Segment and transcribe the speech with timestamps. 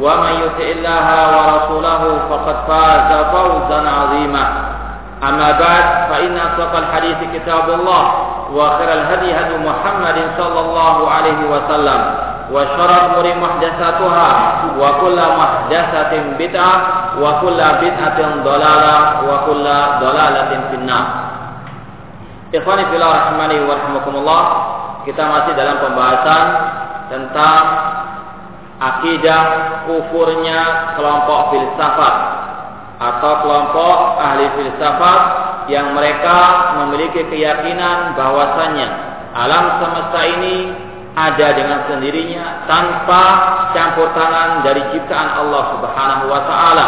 [0.00, 4.44] ومن يطع الله ورسوله فقد فاز فوزا عظيما
[5.22, 8.02] أما بعد فإن أصدق الحديث كتاب الله
[8.54, 12.00] وخير الهدي هدي محمد صلى الله عليه وسلم
[12.52, 14.28] وشر الأمور محدثاتها
[14.80, 16.74] وكل محدثة بدعة
[17.20, 18.96] وكل بدعة ضلالة
[19.28, 19.66] وكل
[20.00, 21.06] ضلالة في النار
[22.48, 24.42] Ikhwani fillah rahimani wa rahmakumullah
[25.04, 26.44] Kita masih dalam pembahasan
[27.12, 27.60] tentang
[28.83, 29.43] akidah
[29.87, 32.15] kufurnya kelompok filsafat
[32.99, 35.21] atau kelompok ahli filsafat
[35.71, 36.39] yang mereka
[36.83, 38.89] memiliki keyakinan bahwasannya
[39.33, 40.55] alam semesta ini
[41.13, 43.23] ada dengan sendirinya tanpa
[43.77, 46.87] campur tangan dari ciptaan Allah Subhanahu wa taala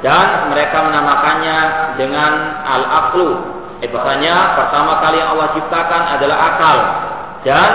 [0.00, 1.58] dan mereka menamakannya
[2.00, 2.32] dengan
[2.64, 3.30] al-aqlu.
[3.82, 6.76] Bahasanya pertama kali yang Allah ciptakan adalah akal
[7.42, 7.70] dan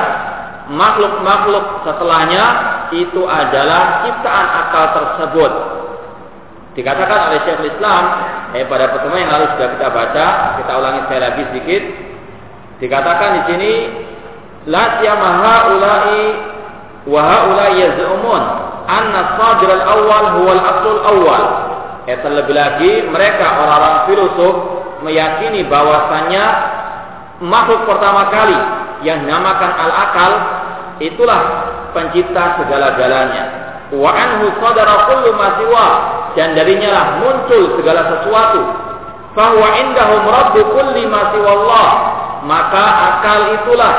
[0.72, 2.46] makhluk-makhluk setelahnya
[2.94, 5.52] itu adalah ciptaan akal tersebut.
[6.78, 8.04] Dikatakan oleh Syekh Islam
[8.54, 10.28] eh, pada pertemuan yang lalu sudah kita baca,
[10.62, 11.84] kita ulangi sekali lagi sedikit.
[12.78, 13.72] Dikatakan di sini
[14.70, 16.14] la siyamaha ulai
[17.10, 18.44] wa haulai yaz'umun
[18.86, 21.46] anna sadr al-awwal huwa al-asl al-awwal.
[22.08, 24.56] Eh, terlebih lagi mereka orang-orang filosof
[25.02, 26.46] meyakini bahwasannya
[27.44, 28.58] makhluk pertama kali
[29.06, 30.32] yang dinamakan al-akal
[31.02, 31.67] itulah
[31.98, 33.44] pencipta segala-galanya.
[33.90, 35.88] Wa anhu sadara kullu ma siwa
[36.38, 38.62] dan darinya lah muncul segala sesuatu.
[39.34, 41.90] Fahuwa indahum rabbu kulli ma siwallah.
[42.46, 43.94] Maka akal itulah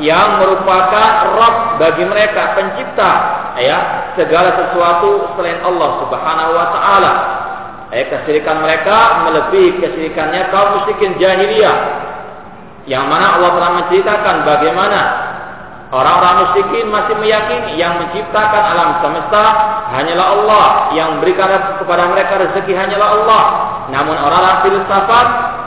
[0.00, 3.10] yang merupakan Rabb bagi mereka pencipta
[3.60, 7.12] ya segala sesuatu selain Allah Subhanahu wa taala.
[7.92, 11.76] Eh, kesyirikan mereka melebihi kesyirikannya kaum musyrikin jahiliyah.
[12.88, 15.00] Yang mana Allah telah menceritakan bagaimana
[15.92, 19.44] Orang-orang musyrikin masih meyakini yang menciptakan alam semesta
[19.92, 20.66] hanyalah Allah,
[20.96, 23.42] yang memberikan kepada mereka rezeki hanyalah Allah.
[23.92, 25.26] Namun orang-orang filsafat,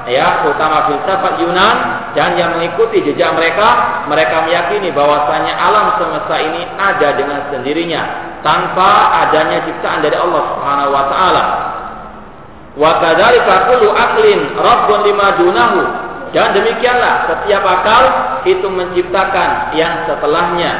[0.09, 1.75] ya, terutama filsafat Yunan
[2.17, 8.01] dan yang mengikuti jejak mereka, mereka meyakini bahwasanya alam semesta ini ada dengan sendirinya
[8.41, 11.43] tanpa adanya ciptaan dari Allah Subhanahu wa taala.
[12.73, 15.79] Wa kadzalika kullu aqlin rabbun lima dunahu
[16.35, 18.03] dan demikianlah setiap akal
[18.43, 20.73] itu menciptakan yang setelahnya.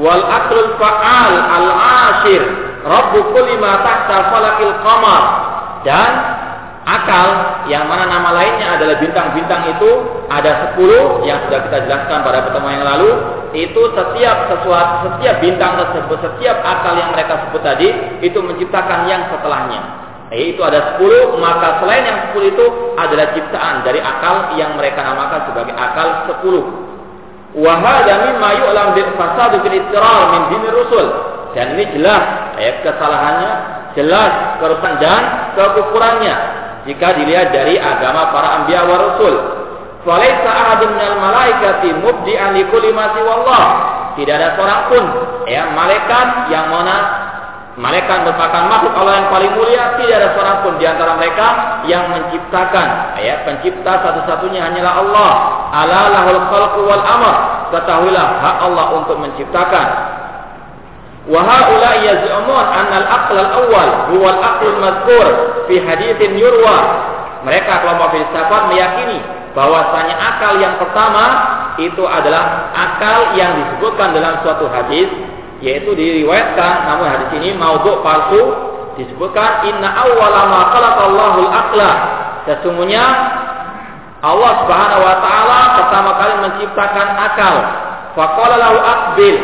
[0.00, 1.68] Wal aklul fa'al al
[2.10, 2.42] ashir
[2.84, 5.22] Rabbu kulli ma tahta falakil qamar.
[5.84, 6.10] Dan
[6.88, 7.28] akal
[7.68, 9.90] yang mana nama lainnya adalah bintang-bintang itu
[10.32, 13.10] ada 10 yang sudah kita jelaskan pada pertemuan yang lalu
[13.56, 17.88] itu setiap sesuatu setiap bintang tersebut setiap akal yang mereka sebut tadi
[18.20, 20.03] itu menciptakan yang setelahnya
[20.34, 22.66] itu ada 10 maka selain yang 10 itu
[22.98, 26.08] adalah ciptaan dari akal yang mereka namakan sebagai akal
[26.42, 31.06] 10 wa hadza mimma yu'lam bil fasad bil istirar min dini rusul.
[31.54, 32.22] Dan ini jelas
[32.58, 33.52] ayat kesalahannya
[33.94, 35.22] jelas kerusakan dan
[35.54, 36.34] kekufurannya.
[36.84, 39.34] Jika dilihat dari agama para anbiya wa rasul
[40.04, 43.14] falaisa ahadun minal malaikati mubdi'an li kulli ma
[44.14, 45.04] tidak ada seorang pun
[45.48, 46.96] ya malaikat yang mana
[47.74, 51.46] Malaikat merupakan makhluk Allah yang paling mulia, tidak ada seorang pun di antara mereka
[51.90, 53.18] yang menciptakan.
[53.18, 55.32] Ya, pencipta satu-satunya hanyalah Allah.
[55.74, 57.34] Ala lahul khalqu wal amr.
[57.74, 59.86] Ketahuilah hak Allah untuk menciptakan.
[61.26, 65.26] Wa haula yaz'umun anna al-aql al-awwal huwa al-aql al-madhkur
[65.66, 66.78] fi haditsin yurwa.
[67.42, 69.18] Mereka kelompok filsafat meyakini
[69.54, 71.24] bahwasanya akal yang pertama
[71.82, 75.10] itu adalah akal yang disebutkan dalam suatu hadis
[75.64, 78.42] yaitu diriwayatkan namun hadis ini maudhu palsu
[79.00, 81.90] disebutkan inna awwala ma khalaqallahu al-aqla
[82.44, 83.04] sesungguhnya
[84.24, 87.56] Allah Subhanahu wa taala pertama kali menciptakan akal
[88.12, 89.36] faqala lahu aqbil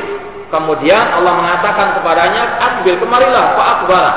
[0.50, 4.12] Kemudian Allah mengatakan kepadanya, "Akbil kemarilah, fa akbara."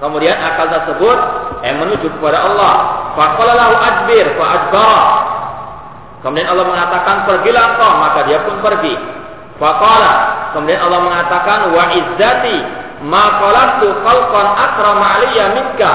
[0.00, 1.18] Kemudian akal tersebut
[1.60, 2.74] eh, menuju kepada Allah.
[3.16, 5.04] Faqala lahu adbir fa adbara.
[6.24, 8.96] Kemudian Allah mengatakan, "Pergilah engkau," maka dia pun pergi.
[9.60, 10.12] Faqala,
[10.56, 12.56] kemudian Allah mengatakan, "Wa izzati
[13.04, 15.92] ma qalatu khalqan akrama aliyya minka."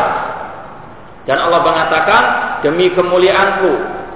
[1.25, 2.21] Dan Allah mengatakan,
[2.61, 3.71] "Demi kemuliaanku,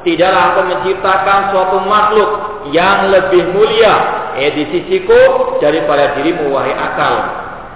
[0.06, 2.30] tidaklah aku menciptakan suatu makhluk
[2.70, 3.94] yang lebih mulia
[4.38, 7.16] eh di sisiku daripada dirimu wahai akal."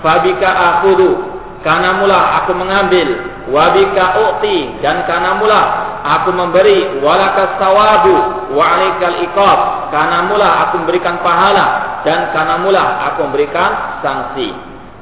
[0.05, 3.19] Fabika akhudu karena mula aku mengambil
[3.51, 5.61] wabika u'ti dan karena mula
[6.05, 8.15] aku memberi walakas sawabu
[8.55, 9.59] wa alaikal iqab
[9.91, 14.51] karena mula aku memberikan pahala dan karena mula aku memberikan sanksi.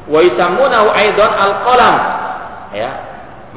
[0.07, 1.95] Wa isamunahu aidan al-qalam.
[2.71, 2.91] Ya.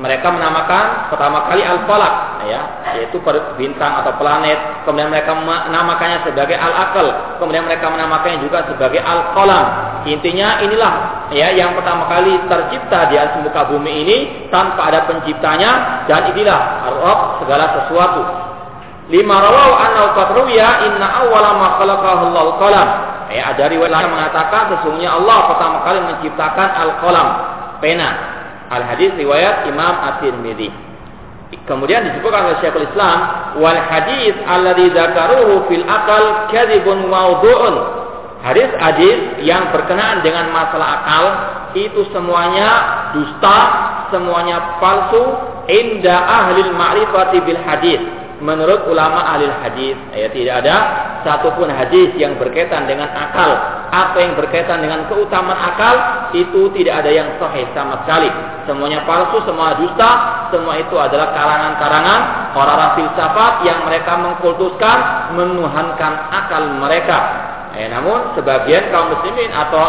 [0.00, 2.42] Mereka menamakan pertama kali al-falak.
[2.48, 2.60] Ya.
[2.98, 3.20] Yaitu
[3.54, 4.82] bintang atau planet.
[4.84, 7.38] Kemudian mereka menamakannya sebagai al-aqal.
[7.38, 9.66] Kemudian mereka menamakannya juga sebagai al-qalam.
[10.08, 14.16] Intinya inilah ya yang pertama kali tercipta di atas muka bumi ini
[14.50, 16.04] tanpa ada penciptanya.
[16.10, 16.60] Dan inilah
[16.98, 18.22] Rabb segala sesuatu.
[19.10, 21.69] Lima rawahu anna qatruya inna awwala ma
[23.30, 27.28] ya ada riwayat yang mengatakan sesungguhnya Allah pertama kali menciptakan al-qalam
[27.78, 28.30] pena
[28.70, 30.70] Al hadis riwayat Imam At-Tirmidzi.
[31.66, 33.18] Kemudian disebutkan oleh Syekhul Islam,
[33.58, 37.76] wal hadis alladzi dzakaruhu fil akal kadzibun mawdu'un.
[38.46, 41.24] Hadis-hadis yang berkenaan dengan masalah akal
[41.74, 42.70] itu semuanya
[43.10, 43.60] dusta,
[44.14, 45.22] semuanya palsu
[45.66, 48.00] inda ahli ma'rifati bil hadis
[48.40, 50.76] menurut ulama ahli hadis ya tidak ada
[51.22, 53.52] satupun hadis yang berkaitan dengan akal.
[53.90, 55.94] Apa yang berkaitan dengan keutamaan akal
[56.32, 58.31] itu tidak ada yang sahih sama sekali.
[58.64, 60.10] Semuanya palsu semua dusta
[60.48, 62.20] semua itu adalah karangan-karangan
[62.56, 64.98] orang-orang filsafat yang mereka mengkultuskan
[65.37, 67.19] menuhankan akal mereka.
[67.76, 69.87] Eh, namun sebagian kaum muslimin atau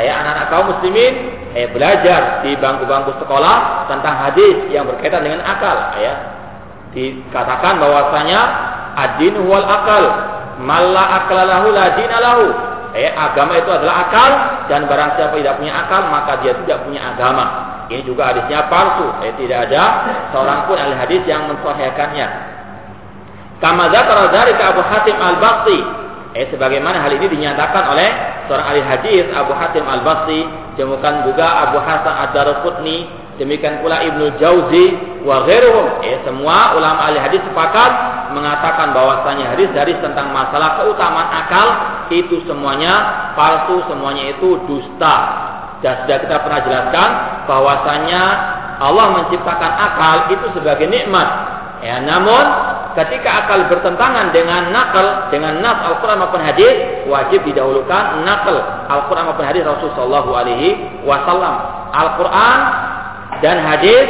[0.00, 1.12] eh, anak-anak kaum muslimin
[1.52, 6.37] eh, belajar di bangku-bangku sekolah tentang hadis yang berkaitan dengan akal ya
[6.96, 8.40] dikatakan bahwasanya
[8.96, 10.04] adin wal akal
[10.62, 12.46] malla aklalahu la dinalahu
[12.96, 14.30] eh agama itu adalah akal
[14.66, 17.44] dan barang siapa tidak punya akal maka dia tidak punya agama.
[17.88, 19.08] Ini juga hadisnya palsu.
[19.24, 19.82] Eh tidak ada
[20.32, 22.26] seorang pun ahli hadis yang mensahihkannya.
[23.58, 25.78] Kama dzakara dzalika Abu Hatim Al-Basti
[26.36, 28.08] eh sebagaimana hal ini dinyatakan oleh
[28.46, 30.40] seorang ahli hadis Abu Hatim Al-Basti
[30.76, 33.08] demikian juga Abu Hasan Ad-Darqutni
[33.38, 34.86] Demikian pula Ibnu Jauzi
[35.22, 36.02] wa ghairuhum.
[36.02, 37.90] Eh, semua ulama ahli hadis sepakat
[38.34, 41.68] mengatakan bahwasanya hadis-hadis tentang masalah keutamaan akal
[42.10, 45.16] itu semuanya palsu, semuanya itu dusta.
[45.78, 47.08] Dan sudah kita pernah jelaskan
[47.46, 48.22] bahwasanya
[48.82, 51.28] Allah menciptakan akal itu sebagai nikmat.
[51.78, 52.42] Ya, namun
[52.98, 58.58] ketika akal bertentangan dengan nakal, dengan nas Al-Quran maupun hadis, wajib didahulukan nakal
[58.90, 60.74] Al-Quran maupun hadis Rasulullah Alaihi
[61.06, 61.54] Wasallam.
[61.94, 62.58] Al-Quran
[63.44, 64.06] dan hadis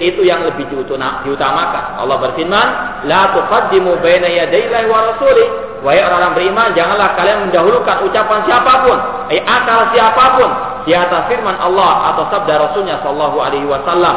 [0.00, 1.84] itu yang lebih diutamakan.
[2.00, 2.66] Allah berfirman,
[3.04, 5.46] "La tuqaddimu baina yadayillahi wa rasuli."
[5.80, 8.98] Wahai orang-orang beriman, janganlah kalian mendahulukan ucapan siapa pun,
[9.32, 10.50] eh akal siapa pun
[10.84, 14.16] di atas firman Allah atau sabda Rasulnya sallallahu alaihi wasallam.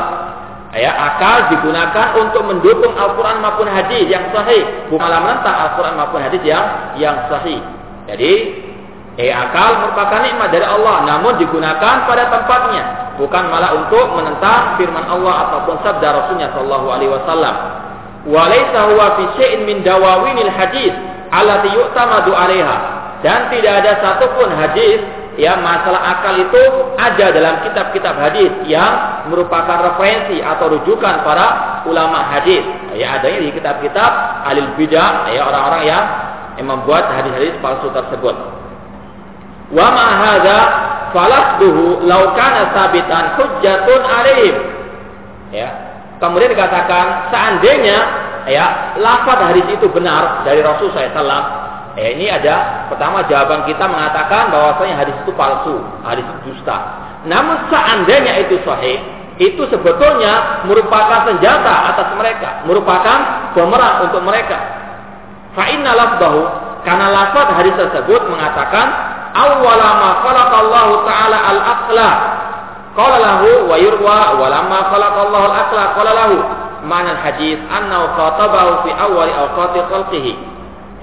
[0.73, 6.41] Ya, akal digunakan untuk mendukung Al-Quran maupun hadis yang sahih, bukanlah menentang Al-Quran maupun hadis
[6.41, 6.65] yang
[6.97, 7.61] yang sahih.
[8.09, 8.33] Jadi,
[9.21, 15.05] eh akal merupakan nikmat dari Allah, namun digunakan pada tempatnya bukan malah untuk menentang firman
[15.05, 17.55] Allah ataupun sabda Rasulnya sallallahu alaihi wasallam.
[18.23, 19.19] Walaysa huwa
[19.67, 20.93] min dawawinil hadis
[21.73, 22.31] yu'tamadu.
[23.23, 24.99] Dan tidak ada satupun hadis
[25.39, 26.63] ya masalah akal itu
[26.99, 32.61] ada dalam kitab-kitab hadis yang merupakan referensi atau rujukan para ulama hadis.
[32.93, 34.11] Ya adanya di kitab-kitab
[34.45, 36.05] alil bidah ya orang-orang yang,
[36.67, 38.35] membuat hadis-hadis palsu tersebut.
[39.73, 40.07] Wa ma
[41.13, 44.55] falafduhu laukana sabitan hujjatun alaihim.
[45.53, 45.69] Ya.
[46.17, 47.97] Kemudian dikatakan seandainya
[48.49, 51.63] ya lafaz hadis itu benar dari Rasul SAW.
[51.93, 56.77] Ya, ini ada pertama jawaban kita mengatakan bahwasanya hadis itu palsu, hadis itu dusta.
[57.29, 58.97] Namun seandainya itu sahih,
[59.37, 63.17] itu sebetulnya merupakan senjata atas mereka, merupakan
[63.53, 64.57] pemeran untuk mereka.
[65.53, 66.41] Fa inna lafdahu
[66.81, 72.09] karena lafaz hadis tersebut mengatakan awwala ma khalaqallahu ta'ala al-aqla.
[72.93, 76.37] Qala lahu wa yurwa wa lamma khalaqallahu al-aqla qala lahu
[76.85, 80.53] mana hadis annahu khatabahu fi awwali awqati khalqihi?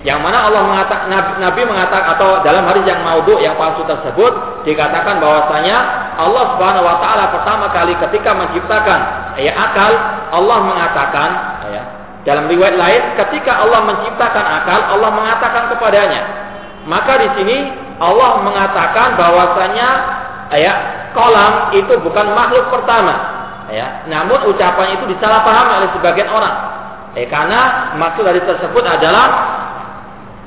[0.01, 4.33] Yang mana Allah mengatakan Nabi, Nabi mengatakan atau dalam hadis yang maudhu yang palsu tersebut
[4.65, 5.77] dikatakan bahwasanya
[6.17, 9.01] Allah Subhanahu wa taala pertama kali ketika menciptakan
[9.37, 9.93] ya akal
[10.33, 11.31] Allah mengatakan
[11.69, 11.83] ya
[12.25, 16.21] dalam riwayat lain ketika Allah menciptakan akal Allah mengatakan kepadanya
[16.89, 17.57] maka di sini
[18.01, 19.89] Allah mengatakan bahwasanya
[20.57, 20.73] ya
[21.13, 23.13] kolam itu bukan makhluk pertama.
[23.71, 26.57] Ya namun ucapan itu disalahpahami oleh sebagian orang.
[27.15, 29.27] Eh karena maksud dari tersebut adalah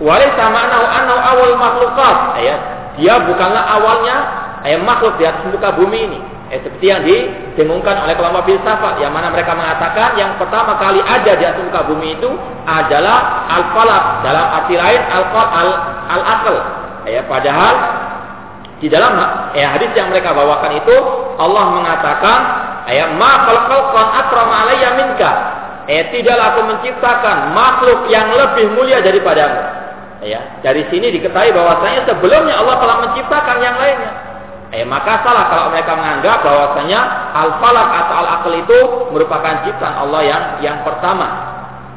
[0.01, 2.17] wali sama anau awal makhlukat.
[2.41, 2.55] Ya
[2.98, 4.15] dia bukanlah awalnya
[4.65, 6.19] eh, makhluk di atas muka bumi ini.
[6.50, 11.38] Eh, seperti yang didengungkan oleh kelompok filsafat yang mana mereka mengatakan yang pertama kali ada
[11.38, 12.29] di atas muka bumi itu
[12.65, 15.69] adalah al-falak dalam arti lain al-qal
[16.13, 17.75] al-aql ya padahal
[18.83, 19.15] di dalam
[19.55, 20.95] ya, hadis yang mereka bawakan itu
[21.39, 22.39] Allah mengatakan
[22.91, 25.31] ya ma khalaqan akrama alayya minka.
[25.88, 29.62] Ya tidaklah aku menciptakan makhluk yang lebih mulia daripadamu.
[30.24, 34.12] Ya dari sini diketahui bahwasanya sebelumnya Allah telah menciptakan yang lainnya.
[34.75, 37.00] Eh maka salah kalau mereka menganggap bahwasanya
[37.39, 38.79] al-falak atau al-aql itu
[39.15, 41.27] merupakan ciptaan Allah yang yang pertama.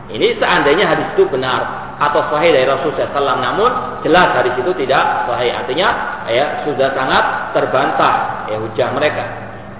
[0.06, 3.70] Ini seandainya hadis itu benar atau sahih dari Rasulullah SAW namun
[4.04, 5.52] jelas hadis itu tidak sahih.
[5.56, 5.88] Artinya
[6.28, 7.24] ya sudah sangat
[7.56, 9.24] terbantah ya hujah mereka.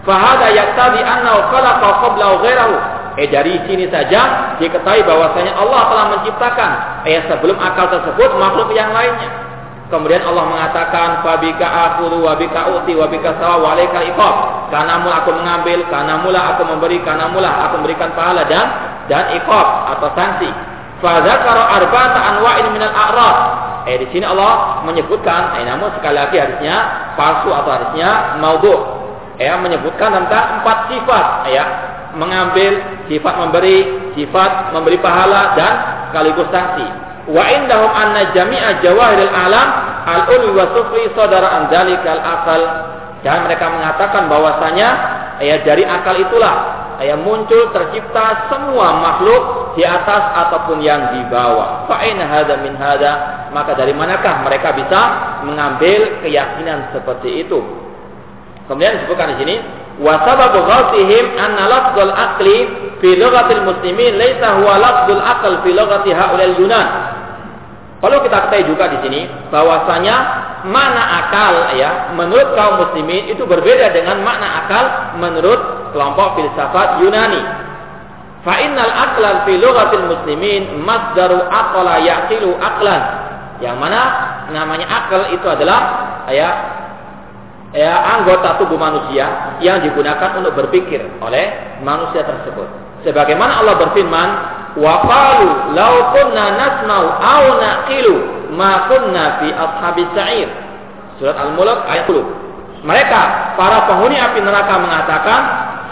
[0.09, 2.77] Fahada yaktabi annahu khalaqa qabla ghairahu.
[3.17, 6.71] Eh dari sini saja diketahui bahwasanya Allah telah menciptakan
[7.09, 9.47] eh sebelum akal tersebut makhluk yang lainnya.
[9.87, 14.35] Kemudian Allah mengatakan fabika aku wa bika uti wa bika sawa wa alaika iqab.
[14.75, 18.67] Karena mula aku mengambil, karena mula aku memberi, karena mula aku memberikan pahala dan
[19.07, 20.51] dan iqab atau sanksi.
[20.97, 23.39] Fadzakara arba'ata anwa'in minal a'rad.
[23.87, 26.77] Eh di sini Allah menyebutkan, eh namun sekali lagi harusnya
[27.15, 28.75] palsu atau harusnya maudhu.
[29.37, 31.65] Eh menyebutkan tentang empat sifat, ya.
[32.17, 32.81] Mengambil,
[33.13, 35.73] sifat memberi, sifat memberi pahala dan
[36.09, 36.89] sekaligus sanksi.
[37.29, 39.69] Wa indahum anna jami'a jawahiril alam
[40.09, 42.63] al-ulwi wa sufli sadara an dzalikal akal.
[43.21, 44.89] Dan mereka mengatakan bahwasanya
[45.45, 51.85] ya dari akal itulah yang muncul tercipta semua makhluk di atas ataupun yang di bawah.
[51.91, 53.13] Fa'in hada min hada,
[53.53, 55.01] maka dari manakah mereka bisa
[55.45, 57.61] mengambil keyakinan seperti itu?
[58.67, 59.55] Kemudian disebutkan di sini,
[60.01, 62.57] wa sababu ghaltihim anna lafdzul aqli
[63.05, 66.89] fi lughatil muslimin laisa huwa lafdzul aql fi lughati haulal yunan.
[67.97, 70.17] Kalau kita ketahui juga di sini bahwasanya
[70.67, 74.85] makna akal ya menurut kaum muslimin itu berbeda dengan makna akal
[75.23, 77.43] menurut kelompok filsafat Yunani.
[78.43, 83.03] Fa innal aqlan fi lughatil muslimin masdaru aqla yaqilu aqlan.
[83.59, 84.01] Yang mana
[84.53, 85.81] namanya akal itu adalah
[86.31, 86.51] ya
[87.75, 92.69] ya anggota tubuh manusia yang digunakan untuk berpikir oleh manusia tersebut.
[93.03, 94.29] Sebagaimana Allah berfirman,
[94.79, 100.49] "Wa qalu law kunna nasma'u aw naqilu ma kunna fi sa'ir."
[101.17, 102.85] Surat Al-Mulk ayat 10.
[102.85, 103.21] Mereka
[103.57, 105.41] para penghuni api neraka mengatakan,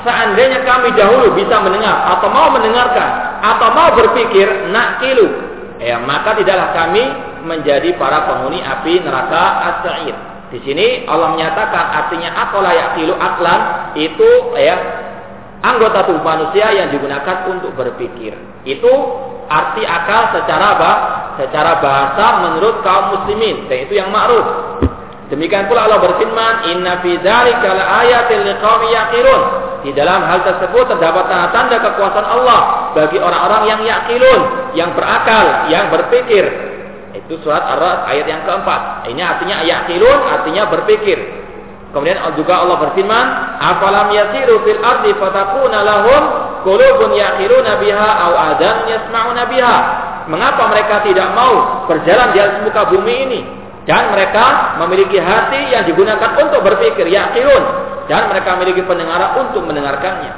[0.04, 5.26] seandainya kami dahulu bisa mendengar atau mau mendengarkan atau mau berpikir nak kilu
[5.80, 7.02] ya maka tidaklah kami
[7.44, 9.42] menjadi para penghuni api neraka
[9.72, 10.16] as-sa'ir
[10.52, 13.60] di sini Allah menyatakan artinya akola yakilu aklan
[13.98, 14.28] itu
[14.60, 14.76] ya
[15.64, 18.36] anggota tubuh manusia yang digunakan untuk berpikir
[18.68, 18.92] itu
[19.48, 20.92] arti akal secara apa?
[21.34, 24.46] secara bahasa menurut kaum muslimin dan itu yang ma'ruf
[25.24, 29.42] Demikian pula Allah berfirman, "Inna fi dzalika laayatil liqaumin yaqilun."
[29.80, 32.60] Di dalam hal tersebut terdapat tanda-tanda kekuasaan Allah
[32.92, 34.40] bagi orang-orang yang yakilun,
[34.76, 36.44] yang berakal, yang berpikir.
[37.12, 39.08] Itu surat Ar-Ra'd ayat yang keempat.
[39.12, 41.16] Ini artinya yakilun, artinya berpikir.
[41.92, 43.26] Kemudian juga Allah berfirman,
[43.60, 46.22] "Afalam yasiru fil ardi fatakuna lahum
[46.64, 49.76] qulubun yaqiluna biha aw adan yasma'una biha?"
[50.24, 53.40] Mengapa mereka tidak mau berjalan di atas muka bumi ini
[53.84, 57.44] dan mereka memiliki hati yang digunakan untuk berpikir yakin
[58.08, 60.32] dan mereka memiliki pendengaran untuk mendengarkannya.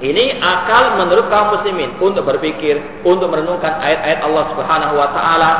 [0.00, 5.50] Ini akal menurut kaum muslimin untuk berpikir, untuk merenungkan ayat-ayat Allah Subhanahu wa taala.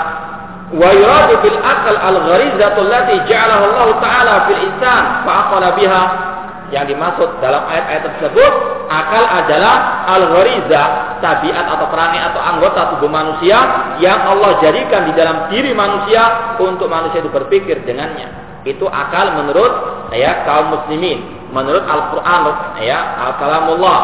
[0.73, 6.30] Wa yuradu bil akal al-gharizatu allati ja'alaha Allah taala fil insan fa biha
[6.71, 8.53] yang dimaksud dalam ayat-ayat tersebut
[8.87, 10.83] akal adalah al-ghariza,
[11.19, 13.59] tabiat atau perangai atau anggota tubuh manusia
[13.99, 18.63] yang Allah jadikan di dalam diri manusia untuk manusia itu berpikir dengannya.
[18.63, 19.73] Itu akal menurut
[20.15, 22.45] ya kaum muslimin, menurut Al-Qur'an
[22.79, 22.99] ya
[23.31, 24.01] al-kalamullah.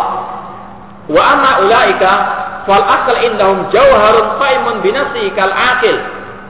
[1.07, 2.13] Wa amma ulaika
[2.67, 5.95] fal akal indahum jauharun qaimun binafsihi kal akil.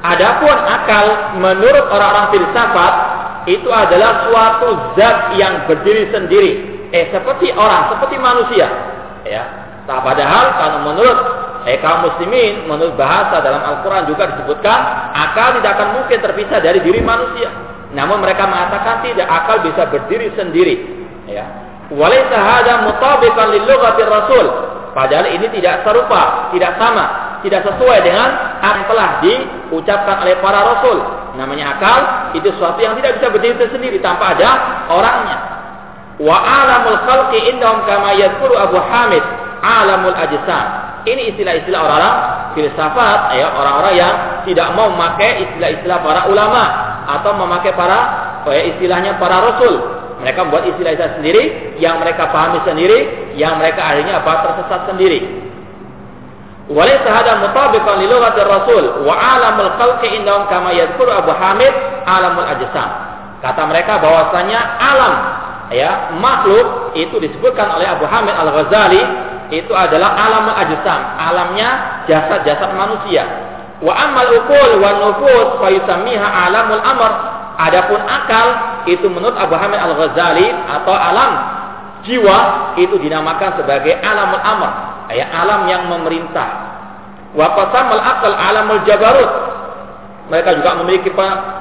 [0.01, 1.07] Adapun akal
[1.45, 2.95] menurut orang-orang filsafat
[3.47, 6.53] itu adalah suatu zat yang berdiri sendiri.
[6.91, 8.67] Eh seperti orang, seperti manusia.
[9.23, 9.43] Ya.
[9.87, 11.19] Tak padahal kalau menurut
[11.67, 14.79] eh kaum muslimin, menurut bahasa dalam Al-Qur'an juga disebutkan
[15.15, 17.51] akal tidak akan mungkin terpisah dari diri manusia.
[17.95, 20.77] Namun mereka mengatakan tidak akal bisa berdiri sendiri.
[21.31, 21.47] Ya.
[21.95, 23.63] Walaysa hada mutabiqan lil
[24.11, 24.47] Rasul.
[24.91, 30.57] Padahal ini tidak serupa, tidak sama, tidak sesuai dengan apa yang telah diucapkan oleh para
[30.65, 30.99] rasul
[31.37, 32.01] Namanya akal
[32.33, 34.51] itu sesuatu yang tidak bisa berdiri sendiri tanpa ada
[34.89, 35.39] orangnya.
[36.17, 39.21] Wa alamul khalqi indahum kama yadhkuru Abu Hamid
[39.61, 40.67] alamul ajsam.
[41.07, 42.17] Ini istilah-istilah orang-orang
[42.57, 44.15] filsafat ya orang-orang yang
[44.49, 46.63] tidak mau memakai istilah-istilah para ulama
[47.07, 47.99] atau memakai para
[48.49, 49.77] ya, istilahnya para rasul.
[50.25, 51.45] Mereka membuat istilah-istilah sendiri
[51.77, 55.46] yang mereka pahami sendiri, yang mereka akhirnya apa tersesat sendiri.
[56.67, 61.71] Mutabiqan li lughati Rasul wa alamul khalqi indahum kama yadhkuru Abu Hamid
[62.03, 62.91] alamul ajsam.
[63.39, 65.15] Kata mereka bahwasanya alam
[65.71, 69.03] ya makhluk itu disebutkan oleh Abu Hamid Al-Ghazali
[69.55, 73.23] itu adalah alamul ajsam, alamnya jasad-jasad manusia.
[73.79, 77.13] Wa amal ukul wa nufus fayusammiha alamul amr.
[77.57, 78.49] Adapun akal
[78.91, 81.33] itu menurut Abu Hamid Al-Ghazali atau alam
[82.03, 82.39] jiwa
[82.75, 86.49] itu dinamakan sebagai alamul amr ya alam yang memerintah.
[87.37, 89.31] Wa qasamal akal alamul jabarut.
[90.27, 91.11] Mereka juga memiliki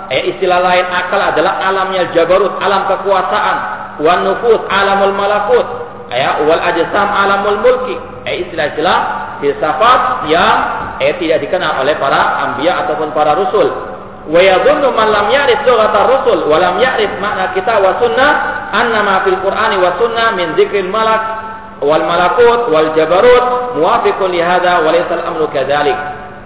[0.09, 3.57] ya, istilah lain akal adalah alamnya jabarut alam kekuasaan.
[4.01, 5.67] Wa nufus alamul malakut.
[6.09, 7.97] Ya wal ajsam alamul mulki.
[8.25, 8.99] Ya, istilah-istilah
[9.43, 10.57] filsafat yang
[11.03, 16.01] eh, tidak dikenal oleh para anbiya ataupun para rasul wa yadhunnu man lam ya'rif lughata
[16.09, 18.31] rusul wa lam ya'rif makna kita wa sunnah
[18.73, 21.44] annama fil qur'ani wa sunnah min dzikril malak
[21.83, 25.97] wal malakut wal jabarut muwafiqun li hadza wa al-amru kadzalik.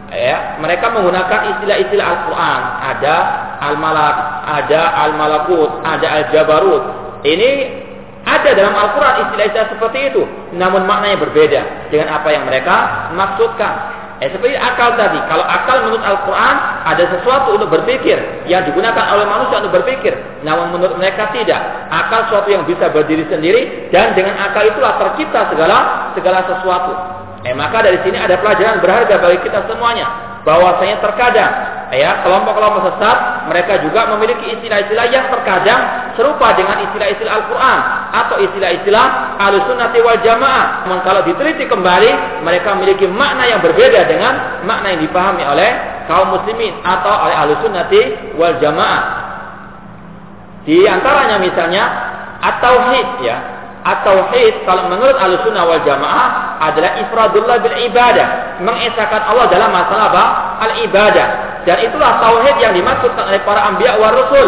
[0.10, 2.62] Ya, mereka menggunakan istilah-istilah Al-Qur'an.
[2.82, 3.16] Ada
[3.62, 6.84] al-malak, ada al-malakut, ada al-jabarut.
[7.22, 7.50] Ini
[8.26, 10.26] ada dalam Al-Quran istilah-istilah seperti itu.
[10.58, 11.62] Namun maknanya berbeda
[11.94, 13.74] dengan apa yang mereka maksudkan.
[14.20, 15.16] Eh, seperti akal tadi.
[15.32, 18.20] Kalau akal menurut Al-Quran ada sesuatu untuk berpikir
[18.52, 20.12] yang digunakan oleh manusia untuk berpikir.
[20.44, 21.88] Namun menurut mereka tidak.
[21.88, 26.92] Akal sesuatu yang bisa berdiri sendiri dan dengan akal itulah tercipta segala segala sesuatu.
[27.48, 31.54] Eh, maka dari sini ada pelajaran berharga bagi kita semuanya bahwasanya terkadang
[31.92, 37.80] ya kelompok-kelompok sesat mereka juga memiliki istilah-istilah yang terkadang serupa dengan istilah-istilah Al-Qur'an
[38.14, 39.06] atau istilah-istilah
[39.42, 40.66] Ahlussunnah wal Jamaah.
[40.86, 45.70] Namun kalau diteliti kembali mereka memiliki makna yang berbeda dengan makna yang dipahami oleh
[46.06, 47.92] kaum muslimin atau oleh Ahlussunnah
[48.38, 49.02] wal Jamaah.
[50.70, 51.84] Di antaranya misalnya
[52.40, 59.72] at-tauhid ya, At-tauhid kalau menurut Ahlussunnah wal Jamaah adalah ifradullah bil ibadah, mengesahkan Allah dalam
[59.72, 60.26] masalah apa?
[60.68, 61.28] Al ibadah.
[61.64, 64.48] Dan itulah tauhid yang dimaksudkan oleh para anbiya wa rasul.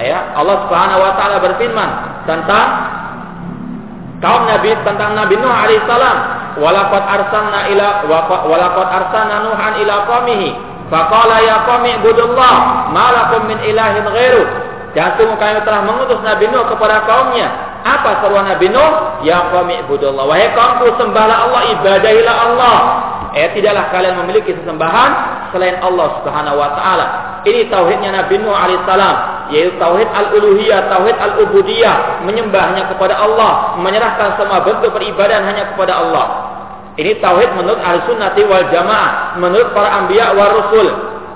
[0.00, 1.90] Ya, Allah Subhanahu wa taala berfirman
[2.24, 2.66] tentang
[4.24, 6.16] kaum nabi tentang Nabi Nuh alaihissalam,
[6.64, 7.86] "Walaqad arsalna ila
[8.48, 10.50] walaqad arsalna Nuhan ila qaumihi,
[10.88, 12.54] faqala ya qaumi ibudullah,
[12.96, 14.44] ma lakum min ilahin ghairu."
[14.96, 19.20] Dan sungguh kami telah mengutus Nabi Nuh kepada kaumnya apa seruan Nabi Nuh?
[19.28, 20.24] Ya qawmi ibudullah.
[20.24, 22.76] Wahai kaumku sembahlah Allah, ibadahilah Allah.
[23.36, 25.10] Eh tidaklah kalian memiliki sesembahan
[25.52, 27.06] selain Allah Subhanahu wa taala.
[27.44, 29.16] Ini tauhidnya Nabi Nuh alaihissalam,
[29.52, 36.26] yaitu tauhid al-uluhiyah, tauhid al-ubudiyah, menyembahnya kepada Allah, menyerahkan semua bentuk peribadahan hanya kepada Allah.
[36.94, 40.88] Ini tauhid menurut Ahlussunnati wal Jamaah, menurut para anbiya wa rasul.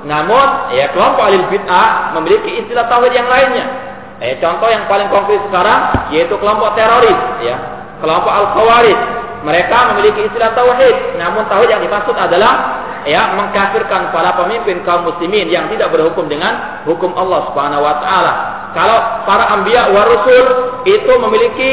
[0.06, 3.87] Namun, ya kelompok ahli bid'ah memiliki istilah tauhid yang lainnya.
[4.18, 7.56] Eh, contoh yang paling konkret sekarang yaitu kelompok teroris, ya,
[8.02, 8.98] kelompok al-khawarij.
[9.46, 15.46] Mereka memiliki istilah tauhid, namun tauhid yang dimaksud adalah ya mengkafirkan para pemimpin kaum muslimin
[15.46, 18.32] yang tidak berhukum dengan hukum Allah Subhanahu wa taala.
[18.74, 20.44] Kalau para anbiya wa rasul
[20.82, 21.72] itu memiliki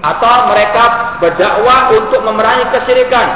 [0.00, 3.28] atau mereka berdakwah untuk memerangi kesyirikan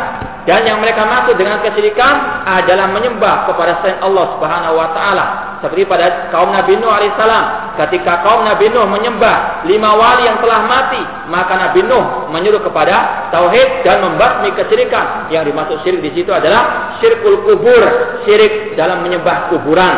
[0.46, 5.24] dan yang mereka maksud dengan kesyirikan adalah menyembah kepada selain Allah Subhanahu wa taala.
[5.58, 7.44] Seperti pada kaum Nabi Nuh alaihissalam,
[7.76, 13.28] ketika kaum Nabi Nuh menyembah lima wali yang telah mati, maka Nabi Nuh menyuruh kepada
[13.32, 15.28] tauhid dan membasmi kesyirikan.
[15.28, 17.84] Yang dimaksud syirik di situ adalah syirkul kubur,
[18.24, 19.96] syirik dalam menyembah kuburan.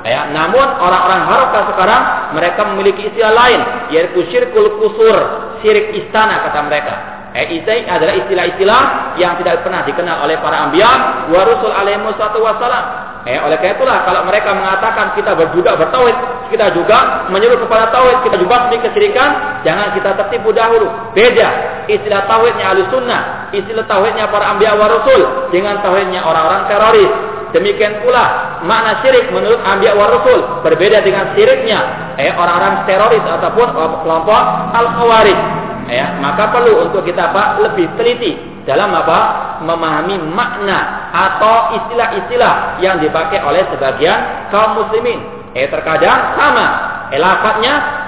[0.00, 3.60] Ya, namun orang-orang Haroka sekarang mereka memiliki istilah lain
[3.92, 5.16] yaitu syirkul kusur,
[5.60, 7.19] syirik istana kata mereka.
[7.30, 10.90] Eh, adalah istilah-istilah yang tidak pernah dikenal oleh para ambiya
[11.30, 12.84] wa rusul alaihi wassalam.
[13.22, 16.16] Eh, oleh karena itulah kalau mereka mengatakan kita juga bertauhid,
[16.50, 20.90] kita juga menyuruh kepada tauhid, kita juga di kesyirikan, jangan kita tertipu dahulu.
[21.14, 25.20] Beda istilah tauhidnya ahli sunnah, istilah tauhidnya para ambiya wa rasul
[25.54, 27.12] dengan tauhidnya orang-orang teroris.
[27.54, 31.78] Demikian pula makna syirik menurut ambiya wa rasul berbeda dengan syiriknya
[32.18, 33.70] eh, orang-orang teroris ataupun
[34.02, 34.42] kelompok
[34.74, 39.18] al-khawarij ya maka perlu untuk kita apa lebih teliti dalam apa?
[39.66, 45.20] Memahami makna atau istilah-istilah yang dipakai oleh sebagian kaum muslimin.
[45.58, 46.66] Eh terkadang sama
[47.10, 47.18] eh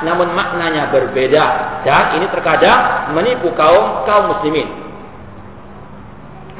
[0.06, 1.44] namun maknanya berbeda.
[1.82, 4.70] Dan ini terkadang menipu kaum kaum muslimin.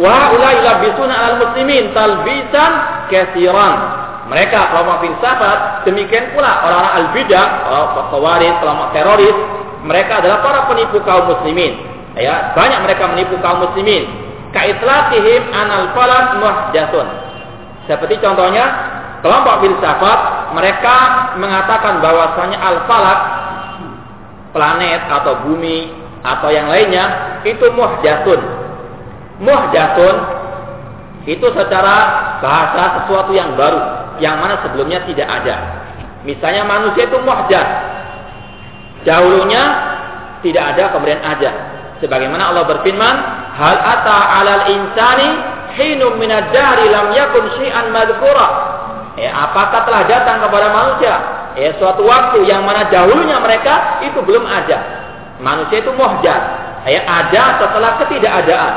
[0.01, 2.73] Wa ulai labisuna al muslimin talbisan
[3.07, 9.37] kesiran mereka kelompok filsafat, demikian pula orang-orang al-bidah, kelompok khawarij, kelompok teroris,
[9.83, 11.75] mereka adalah para penipu kaum muslimin.
[12.15, 14.07] Ya, banyak mereka menipu kaum muslimin.
[14.53, 17.09] Kaitlatihim anal falak muhdatsun.
[17.89, 18.65] Seperti contohnya
[19.25, 20.19] kelompok filsafat
[20.55, 20.97] mereka
[21.41, 23.21] mengatakan bahwasanya al falak
[24.53, 25.89] planet atau bumi
[26.23, 28.41] atau yang lainnya itu muhdatsun.
[29.43, 30.17] Muhdatsun
[31.27, 31.97] itu secara
[32.39, 33.81] bahasa sesuatu yang baru
[34.21, 35.57] yang mana sebelumnya tidak ada.
[36.23, 37.92] Misalnya manusia itu muhdats.
[39.03, 39.63] Dahulunya
[40.43, 41.51] tidak ada kemudian ada.
[42.03, 43.15] Sebagaimana Allah berfirman,
[43.55, 45.31] "Hal ata 'alal insani
[45.79, 48.49] hinum minad dahri lam yakun syai'an madhkura."
[49.15, 51.15] Ya, apakah telah datang kepada manusia
[51.53, 54.79] ya suatu waktu yang mana dahulunya mereka itu belum ada.
[55.43, 56.47] Manusia itu muhdats.
[56.89, 58.75] Ya, ada setelah ketidakadaan.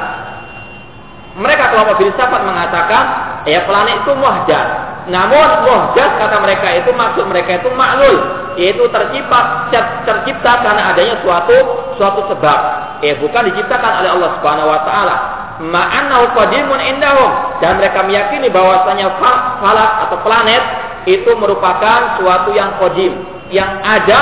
[1.35, 3.03] Mereka kelompok filsafat mengatakan,
[3.49, 4.71] ya planet itu muhdats.
[5.09, 9.69] Namun muhdas kata mereka itu maksud mereka itu maklul, yaitu tercipta
[10.03, 11.55] tercipta karena adanya suatu
[11.99, 12.59] suatu sebab.
[13.03, 15.15] Eh bukan diciptakan oleh Allah Subhanahu wa taala.
[15.55, 17.31] Ma'annahu qadimun indahum
[17.63, 19.15] dan mereka meyakini bahwasanya
[19.63, 20.63] falak atau planet
[21.07, 23.13] itu merupakan suatu yang kodim
[23.53, 24.19] yang ada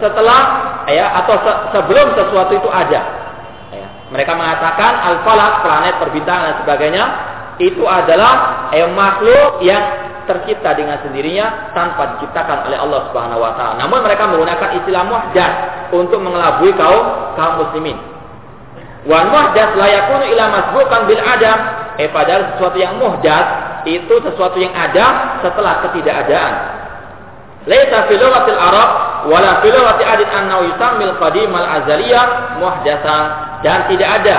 [0.00, 0.42] setelah
[0.90, 1.38] ya atau
[1.70, 3.00] sebelum sesuatu itu ada.
[3.70, 3.86] Ya.
[4.10, 7.04] Mereka mengatakan al-falak planet perbintangan dan sebagainya
[7.62, 13.80] itu adalah eh, makhluk yang tercipta dengan sendirinya tanpa diciptakan oleh Allah Subhanahu wa taala.
[13.80, 15.52] Namun mereka menggunakan istilah muhdas
[15.94, 17.96] untuk mengelabui kaum kaum muslimin.
[19.06, 21.58] Wan muhdas la yakunu ila masbuqan bil adam.
[21.96, 23.46] Eh padahal sesuatu yang muhdas
[23.86, 26.54] itu sesuatu yang ada setelah ketidakadaan.
[27.66, 28.90] Laisa fil lughatil Arab
[29.26, 32.26] wala fil lughati adin annahu yusammil qadim al azaliyah
[32.62, 33.24] muhdatsan
[33.66, 34.36] dan tidak ada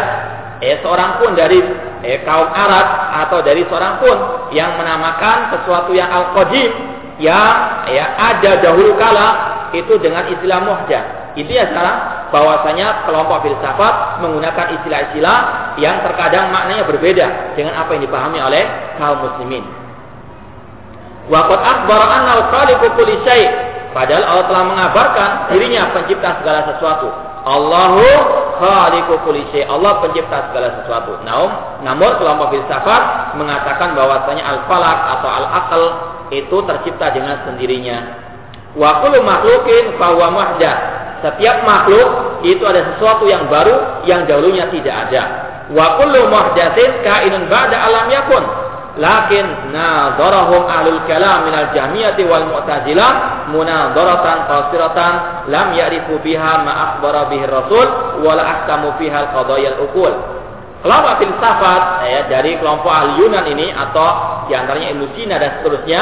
[0.64, 1.60] eh seorang pun dari
[2.06, 2.88] eh, kaum Arab
[3.26, 4.18] atau dari seorang pun
[4.54, 6.72] yang menamakan sesuatu yang al-qadim
[7.18, 9.28] yang ya ada dahulu kala
[9.74, 11.34] itu dengan istilah muhdath.
[11.38, 11.98] Itu ya sekarang
[12.34, 15.40] bahwasanya kelompok filsafat menggunakan istilah-istilah
[15.78, 18.64] yang terkadang maknanya berbeda dengan apa yang dipahami oleh
[18.98, 19.66] kaum muslimin.
[21.28, 23.18] Waqad akhbara anna al-khaliqu kulli
[23.92, 27.27] Padahal Allah telah mengabarkan dirinya pencipta segala sesuatu.
[27.48, 28.04] Allahu
[28.60, 31.16] khaliqu kulli Allah pencipta segala sesuatu.
[31.24, 31.50] Namun,
[31.88, 35.84] namun kelompok filsafat mengatakan bahwasanya al-falak atau al-aql
[36.36, 38.28] itu tercipta dengan sendirinya.
[38.76, 40.80] Wa kullu makhluqin fahuwa muhdath.
[41.24, 45.24] Setiap makhluk itu ada sesuatu yang baru yang dahulunya tidak ada.
[45.72, 48.67] Wa kullu muhdatsin kainun ba'da alam yakun
[48.98, 53.12] lakin nadarahum ahlul kalam minal jahmiyati wal mu'tazilah
[53.54, 55.14] munadaratan qasiratan
[55.54, 57.88] lam ya'rifu biha ma akhbara bihi rasul
[58.26, 60.14] wala ahkamu fiha al qadayal ukul
[60.82, 66.02] kelompok filsafat ya, dari kelompok ahli Yunan ini atau di antaranya Ibnu Sina dan seterusnya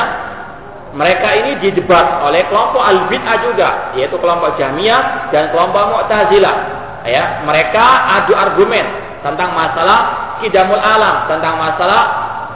[0.96, 6.56] mereka ini didebat oleh kelompok al bid'ah juga yaitu kelompok Jahmiyah dan kelompok Mu'tazilah
[7.04, 7.84] ya mereka
[8.24, 8.86] adu argumen
[9.20, 10.00] tentang masalah
[10.40, 12.04] kidamul alam tentang masalah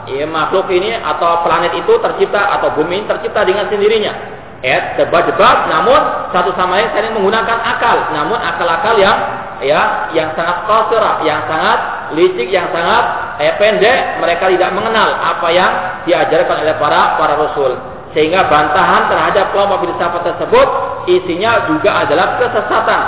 [0.08, 4.12] ya, makhluk ini atau planet itu tercipta atau bumi ini tercipta dengan sendirinya.
[4.60, 5.96] Ya, debat-debat namun
[6.36, 9.16] satu sama lain saling menggunakan akal, namun akal-akal yang
[9.64, 11.78] ya yang sangat qasirah, yang sangat
[12.12, 13.04] licik, yang sangat
[13.40, 15.72] eh, pendek, mereka tidak mengenal apa yang
[16.04, 17.72] diajarkan oleh para para rasul.
[18.12, 20.66] Sehingga bantahan terhadap kelompok filsafat tersebut
[21.08, 23.02] isinya juga adalah kesesatan.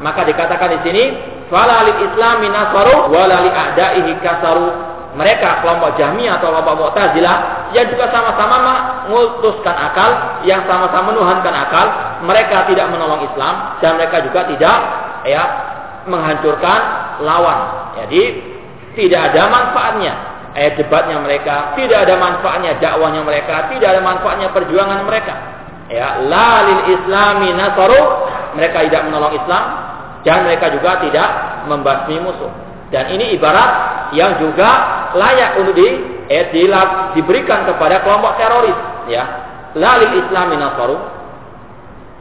[0.00, 1.04] Maka dikatakan di sini,
[1.52, 4.85] "Fala lil islami nasaru wa la a'daihi kasaru."
[5.16, 7.36] Mereka kelompok Jahmiyah atau kelompok Mu'tazilah
[7.72, 8.56] yang juga sama-sama
[9.08, 10.10] mengutuskan akal,
[10.44, 11.86] yang sama-sama menuhankan akal,
[12.28, 14.76] mereka tidak menolong Islam dan mereka juga tidak
[15.24, 15.42] ya
[16.04, 16.80] menghancurkan
[17.24, 17.58] lawan.
[17.96, 18.22] Jadi
[18.92, 20.12] tidak ada manfaatnya
[20.52, 25.34] eh, debatnya mereka, tidak ada manfaatnya dakwahnya mereka, tidak ada manfaatnya perjuangan mereka.
[25.86, 28.02] Ya, lalil islami nasaru,
[28.58, 29.64] mereka tidak menolong Islam
[30.26, 31.28] dan mereka juga tidak
[31.70, 32.50] membasmi musuh.
[32.90, 33.70] Dan ini ibarat
[34.12, 34.70] yang juga
[35.16, 35.88] layak untuk di,
[36.28, 38.76] eh, dilap, diberikan kepada kelompok teroris.
[39.08, 39.24] Ya,
[39.74, 40.98] lalil Islami nasaru.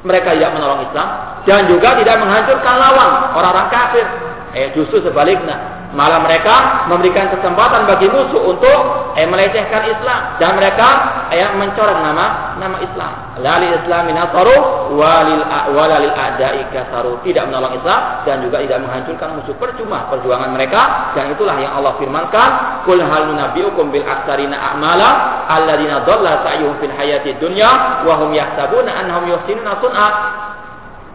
[0.05, 1.07] Mereka tidak menolong Islam
[1.49, 4.05] dan juga tidak menghancurkan lawan orang-orang kafir.
[4.53, 8.79] Eh, justru sebaliknya, Malah mereka memberikan kesempatan bagi musuh untuk
[9.15, 10.87] eh, melecehkan Islam dan mereka
[11.31, 13.11] eh, mencoreng nama nama Islam.
[13.39, 17.23] Lali Islami nasaru walil walalil a'dai kasaru.
[17.23, 21.95] Tidak menolong Islam dan juga tidak menghancurkan musuh percuma perjuangan mereka dan itulah yang Allah
[21.95, 22.49] firmankan,
[22.83, 25.09] "Qul hal nunabbiukum bil aksarina a'mala
[25.47, 30.07] alladziina dhalla sa'yuhum fil hayati dunya wa hum yahsabuna annahum yuhsinuna sun'a."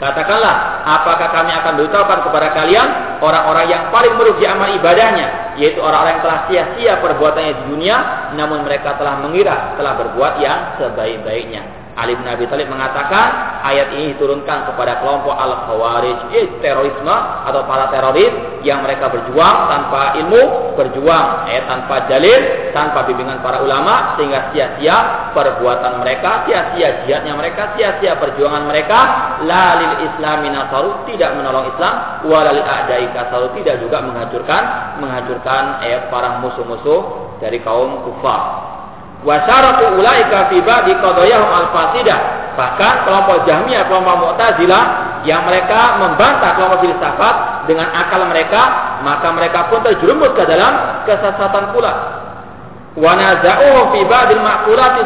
[0.00, 2.88] Katakanlah, apakah kami akan beritahukan kepada kalian
[3.20, 7.96] orang-orang yang paling merugi amal ibadahnya, yaitu orang-orang yang telah sia-sia perbuatannya di dunia,
[8.32, 11.79] namun mereka telah mengira telah berbuat yang sebaik-baiknya.
[11.98, 17.90] Ali bin Abi Thalib mengatakan ayat ini diturunkan kepada kelompok al-khawarij, eh, terorisme atau para
[17.90, 24.55] teroris yang mereka berjuang tanpa ilmu, berjuang eh, tanpa dalil, tanpa bimbingan para ulama sehingga
[24.55, 28.98] sia-sia perbuatan mereka, sia-sia jihadnya mereka, sia-sia perjuangan mereka,
[29.42, 31.94] lalil islami nasaru tidak menolong Islam,
[32.29, 34.62] walalil a'dai kasaru tidak juga menghancurkan
[35.03, 37.00] menghancurkan eh, para musuh-musuh
[37.42, 38.69] dari kaum kufar.
[39.20, 42.18] Wasyaratu ulaika fi ba'di qadayahum al-fasidah.
[42.56, 44.85] Bahkan kelompok Jahmiyah, kelompok Mu'tazilah
[45.28, 48.62] yang mereka membantah kelompok filsafat dengan akal mereka,
[49.04, 51.92] maka mereka pun terjerumus ke dalam kesesatan pula.
[52.96, 55.00] Wa naza'uhu fi ba'dil ma'qulati.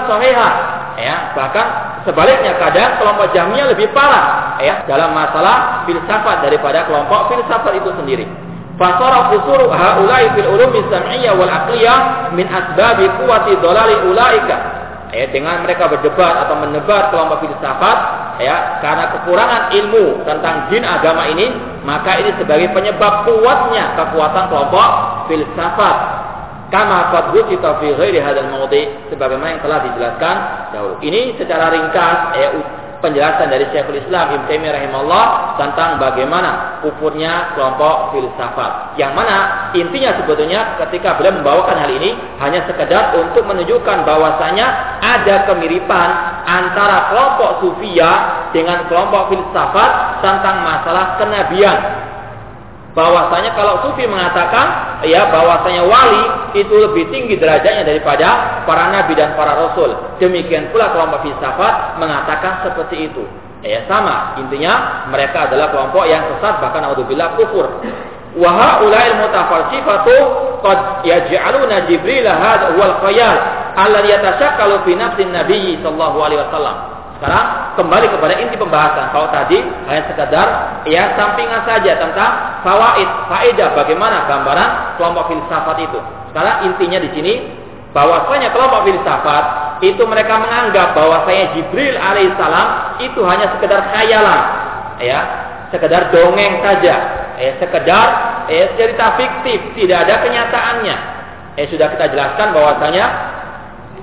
[0.95, 1.67] Ya, bahkan
[2.07, 8.27] sebaliknya kadang kelompok Jahmiyah lebih parah ya dalam masalah filsafat daripada kelompok filsafat itu sendiri.
[8.75, 11.99] Fasara fusur haulai fil ulumi sam'iyah wal aqliyah
[12.35, 14.57] min asbabi quwwati dhalali ulaika.
[15.15, 17.99] Ya, dengan mereka berdebat atau menebar kelompok filsafat
[18.43, 21.55] ya karena kekurangan ilmu tentang jin agama ini
[21.87, 24.91] maka ini sebagai penyebab kuatnya kekuatan kelompok
[25.31, 25.97] filsafat
[26.75, 28.67] kama qad wujita fi ghairi hadzal
[29.07, 30.37] sebagaimana yang telah dijelaskan
[30.75, 32.49] dahulu ini secara ringkas ya
[33.05, 35.27] penjelasan dari Syekhul Islam Ibn Taimiyah rahimahullah
[35.61, 38.97] tentang bagaimana kufurnya kelompok filsafat.
[38.97, 39.37] Yang mana
[39.77, 44.67] intinya sebetulnya ketika beliau membawakan hal ini hanya sekedar untuk menunjukkan bahwasanya
[45.05, 46.09] ada kemiripan
[46.49, 48.11] antara kelompok sufia
[48.57, 52.04] dengan kelompok filsafat tentang masalah kenabian
[52.95, 59.35] bahwasanya kalau sufi mengatakan ya bahwasanya wali itu lebih tinggi derajatnya daripada para nabi dan
[59.35, 59.99] para rasul.
[60.23, 63.27] Demikian pula kelompok filsafat mengatakan seperti itu.
[63.67, 67.67] Ya sama, intinya mereka adalah kelompok yang sesat bahkan naudzubillah kufur.
[68.39, 69.15] Wa haula'il
[70.63, 73.37] qad yaj'aluna Jibril khayal
[73.75, 74.15] alladhi
[74.87, 76.94] fi nafsin Nabi sallallahu alaihi wasallam.
[77.15, 79.15] Sekarang kembali kepada inti pembahasan.
[79.15, 80.47] Kalau tadi hanya sekedar
[80.91, 82.31] ya sampingan saja tentang
[82.67, 86.01] fawaid, faedah bagaimana gambaran kelompok filsafat itu.
[86.35, 87.33] Sekarang intinya di sini
[87.95, 89.45] bahwasanya kelompok filsafat
[89.87, 94.43] itu mereka menganggap bahwasanya Jibril alaihissalam itu hanya sekedar khayalan,
[94.99, 95.21] ya,
[95.71, 96.95] sekedar dongeng saja,
[97.39, 98.07] ya, sekedar
[98.51, 100.97] ya, cerita fiktif, tidak ada kenyataannya.
[101.55, 103.07] Eh sudah kita jelaskan bahwasanya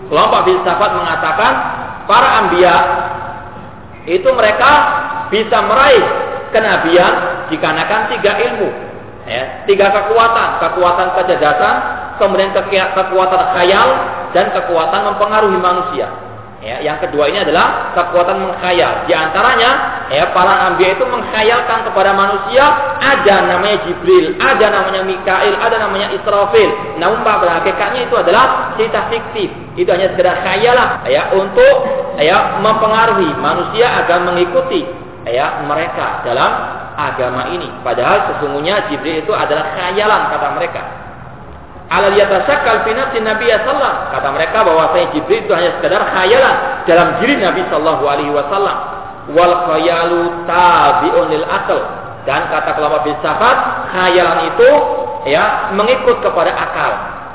[0.08, 1.54] kelompok filsafat mengatakan
[2.12, 2.76] para ambia
[4.04, 4.72] itu mereka
[5.32, 6.04] bisa meraih
[6.52, 8.70] kenabian dikarenakan tiga ilmu
[9.24, 11.76] ya, tiga kekuatan kekuatan kecerdasan
[12.20, 13.88] kemudian kekuatan khayal
[14.36, 16.12] dan kekuatan mempengaruhi manusia
[16.62, 19.10] Ya, yang kedua ini adalah kekuatan menghayal.
[19.10, 22.62] Di antaranya, ya, para ambiya itu menghayalkan kepada manusia
[23.02, 26.70] ada namanya Jibril, ada namanya Mikail, ada namanya Israfil.
[27.02, 29.50] Namun pada hakikatnya itu adalah cerita fiktif.
[29.74, 31.76] Itu hanya sekedar khayalah ya untuk
[32.22, 34.86] ya mempengaruhi manusia agar mengikuti
[35.26, 36.52] ya mereka dalam
[36.94, 37.74] agama ini.
[37.82, 40.82] Padahal sesungguhnya Jibril itu adalah khayalan kata mereka
[41.92, 46.56] alal yatasakkal fi Nabi sallallahu kata mereka bahwa saya Jibril itu hanya sekedar khayalan
[46.88, 48.78] dalam diri Nabi sallallahu alaihi wasallam.
[49.36, 51.80] Wal khayalu tabi'un lil akal
[52.24, 53.58] dan kata kelompok filsafat
[53.92, 54.70] khayalan itu
[55.28, 56.92] ya mengikut kepada akal.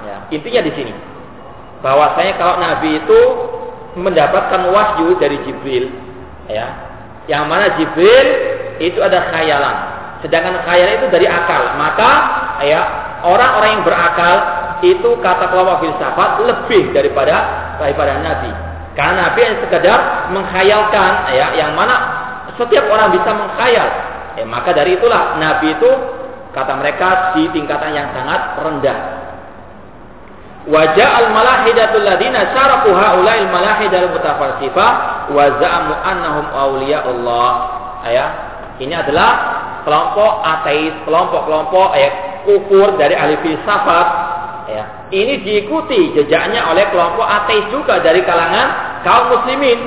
[0.09, 0.93] Ya, intinya di sini.
[1.85, 3.21] Bahwasanya kalau Nabi itu
[4.01, 5.93] mendapatkan wahyu dari Jibril
[6.49, 6.67] ya
[7.29, 8.29] yang mana Jibril
[8.81, 9.77] itu ada khayalan.
[10.25, 11.77] Sedangkan khayalan itu dari akal.
[11.77, 12.11] Maka
[12.65, 14.37] ya orang-orang yang berakal
[14.85, 17.37] itu kata kelompok filsafat lebih daripada
[17.81, 18.51] daripada Nabi.
[18.97, 19.99] Karena Nabi yang sekedar
[20.33, 21.97] menghayalkan ya yang mana
[22.57, 23.89] setiap orang bisa menghayal.
[24.37, 25.91] Ya, maka dari itulah Nabi itu
[26.53, 28.99] kata mereka di tingkatan yang sangat rendah.
[30.67, 34.91] Wajah al malahidatul ladina syaraku haulai al malahidal mutafalsifah
[35.31, 37.51] wa za'amu annahum awliya Allah.
[38.07, 38.27] Ya,
[38.83, 39.31] ini adalah
[39.87, 42.11] kelompok ateis, kelompok-kelompok ya
[42.47, 44.09] kufur dari ahli filsafat.
[44.67, 44.85] Ya.
[45.11, 49.79] Ini diikuti jejaknya oleh kelompok ateis juga dari kalangan kaum muslimin.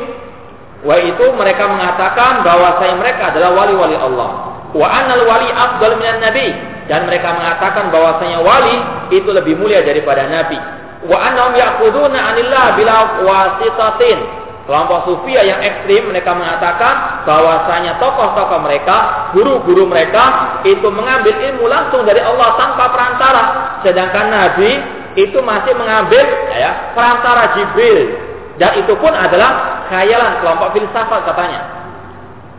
[0.83, 4.31] Wa itu mereka mengatakan bahwa saya mereka adalah wali-wali Allah.
[4.71, 6.47] Wa anal wali afdal minan nabi.
[6.87, 8.75] Dan mereka mengatakan bahwasanya wali
[9.13, 10.57] itu lebih mulia daripada nabi.
[11.05, 12.93] Wa annahum ya'khuduna anillah bila
[13.23, 14.38] wasitatin
[14.69, 22.05] Kelompok sufia yang ekstrim mereka mengatakan bahwasanya tokoh-tokoh mereka, guru-guru mereka itu mengambil ilmu langsung
[22.05, 23.43] dari Allah tanpa perantara.
[23.81, 24.71] Sedangkan Nabi
[25.17, 26.21] itu masih mengambil
[26.53, 28.13] ya, perantara Jibril.
[28.61, 31.61] Dan itu pun adalah khayalan kelompok filsafat katanya.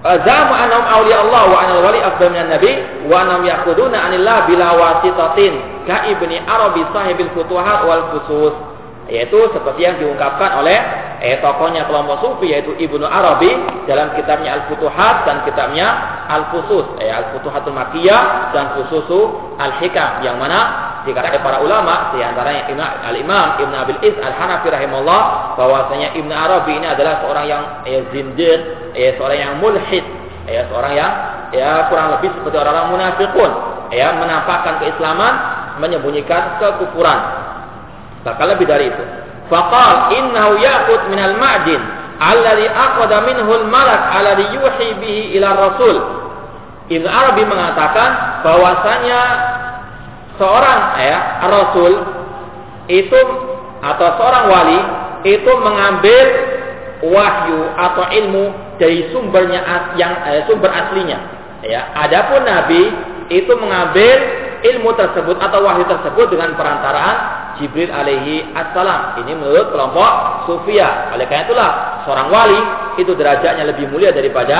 [0.02, 2.74] Zamu anam awliya Allah wa anal wali afdal minan nabi
[3.06, 8.69] wa anam yaquduna anillah bila wasitatin ka ibni Arabi sahibil futuhat wal fusus
[9.08, 10.78] yaitu seperti yang diungkapkan oleh
[11.24, 13.52] eh, tokohnya kelompok sufi yaitu Ibnu Arabi
[13.88, 15.86] dalam kitabnya Al-Futuhat dan kitabnya
[16.28, 17.00] Al-Fusus.
[17.00, 20.24] Eh, Al-Futuhatul Makkiyah dan Fususu Al-Hikam.
[20.24, 20.60] Yang mana
[21.04, 22.68] dikatakan para ulama di antaranya
[23.08, 25.20] Al-Imam Ibn Abil Is Al-Hanafi rahimahullah
[25.56, 28.58] bahwasanya Ibnu Arabi ini adalah seorang yang eh, zindir,
[28.92, 30.04] eh, seorang yang mulhid,
[30.48, 31.12] eh, seorang yang
[31.50, 33.50] ya kurang lebih seperti orang-orang munafikun,
[33.90, 35.32] ya menampakkan keislaman,
[35.82, 37.39] menyembunyikan kekufuran.
[38.26, 39.04] Bahkan lebih dari itu.
[39.50, 41.80] Faqal innahu ya'khud minal ma'din
[42.20, 45.96] alladhi aqada minhu al-malak alladhi yuhi bihi ila rasul.
[46.90, 49.20] Ibnu Arabi mengatakan bahwasanya
[50.36, 51.92] seorang ya rasul
[52.90, 53.20] itu
[53.80, 54.80] atau seorang wali
[55.28, 56.26] itu mengambil
[57.04, 58.44] wahyu atau ilmu
[58.76, 59.60] dari sumbernya
[59.96, 61.18] yang eh, sumber aslinya
[61.64, 62.92] ya adapun nabi
[63.28, 64.16] itu mengambil
[64.60, 67.16] ilmu tersebut atau wahyu tersebut dengan perantaraan
[67.60, 69.20] Jibril alaihi assalam.
[69.24, 70.10] Ini menurut kelompok
[70.48, 71.12] Sufia.
[71.12, 71.70] Oleh karena itulah
[72.08, 72.60] seorang wali
[73.00, 74.58] itu derajatnya lebih mulia daripada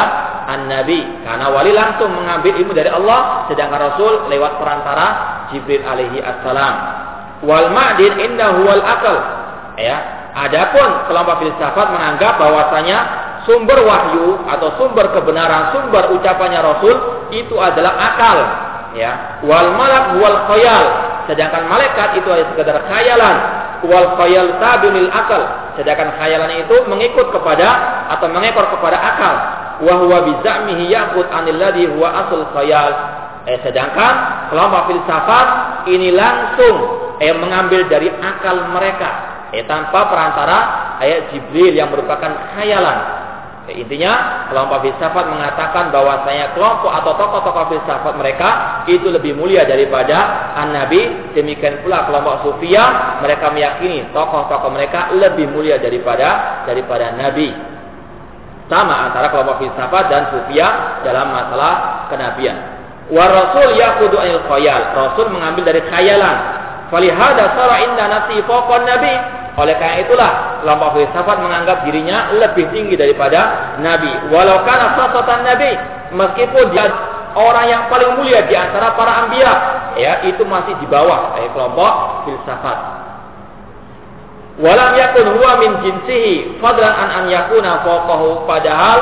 [0.48, 5.06] an-nabi karena wali langsung mengambil ilmu dari Allah sedangkan Rasul lewat perantara
[5.54, 6.74] Jibril alaihi assalam.
[7.44, 9.16] Wal ma'din indahu wal akal.
[9.80, 9.96] Ya,
[10.36, 12.98] adapun kelompok filsafat menganggap bahwasanya
[13.48, 16.94] sumber wahyu atau sumber kebenaran, sumber ucapannya Rasul
[17.32, 18.38] itu adalah akal
[18.96, 19.42] ya.
[19.44, 20.87] Wal malak wal khayal.
[21.31, 23.37] Sedangkan malaikat itu hanya sekedar khayalan.
[23.87, 25.42] Wal khayal tabi'il akal.
[25.79, 27.68] Sedangkan khayalan itu mengikut kepada
[28.18, 29.35] atau mengekor kepada akal.
[29.81, 32.92] Wa huwa bi za'mihi ya'khud 'anil ladhi huwa asl khayal.
[33.48, 35.46] Eh, sedangkan kelompok filsafat
[35.88, 36.76] ini langsung
[37.18, 39.11] eh, mengambil dari akal mereka.
[39.50, 40.59] Eh, tanpa perantara
[41.03, 43.29] ayat Jibril yang merupakan khayalan
[43.70, 48.48] Intinya kelompok filsafat mengatakan bahwasanya kelompok atau tokoh-tokoh filsafat mereka
[48.90, 51.33] itu lebih mulia daripada an-nabi.
[51.33, 57.54] Demikian pula kelompok sufia mereka meyakini tokoh-tokoh mereka lebih mulia daripada daripada nabi.
[58.66, 62.56] Sama antara kelompok filsafat dan sufia dalam masalah kenabian.
[63.11, 64.94] Wa rasul yaqudu anil khayal.
[64.94, 66.37] Rasul mengambil dari khayalan.
[66.90, 70.32] Falihada sara inda nafsi nabi oleh karena itulah
[70.62, 74.30] kelompok filsafat menganggap dirinya lebih tinggi daripada Nabi.
[74.30, 75.70] Walau karena sosatan Nabi,
[76.14, 76.86] meskipun dia
[77.34, 79.52] orang yang paling mulia di antara para ambia,
[79.98, 81.92] ya itu masih di bawah eh, kelompok
[82.30, 82.78] filsafat.
[84.60, 88.98] Walam yakun huwa min jinsihi fadlan an an yakuna fawqahu padahal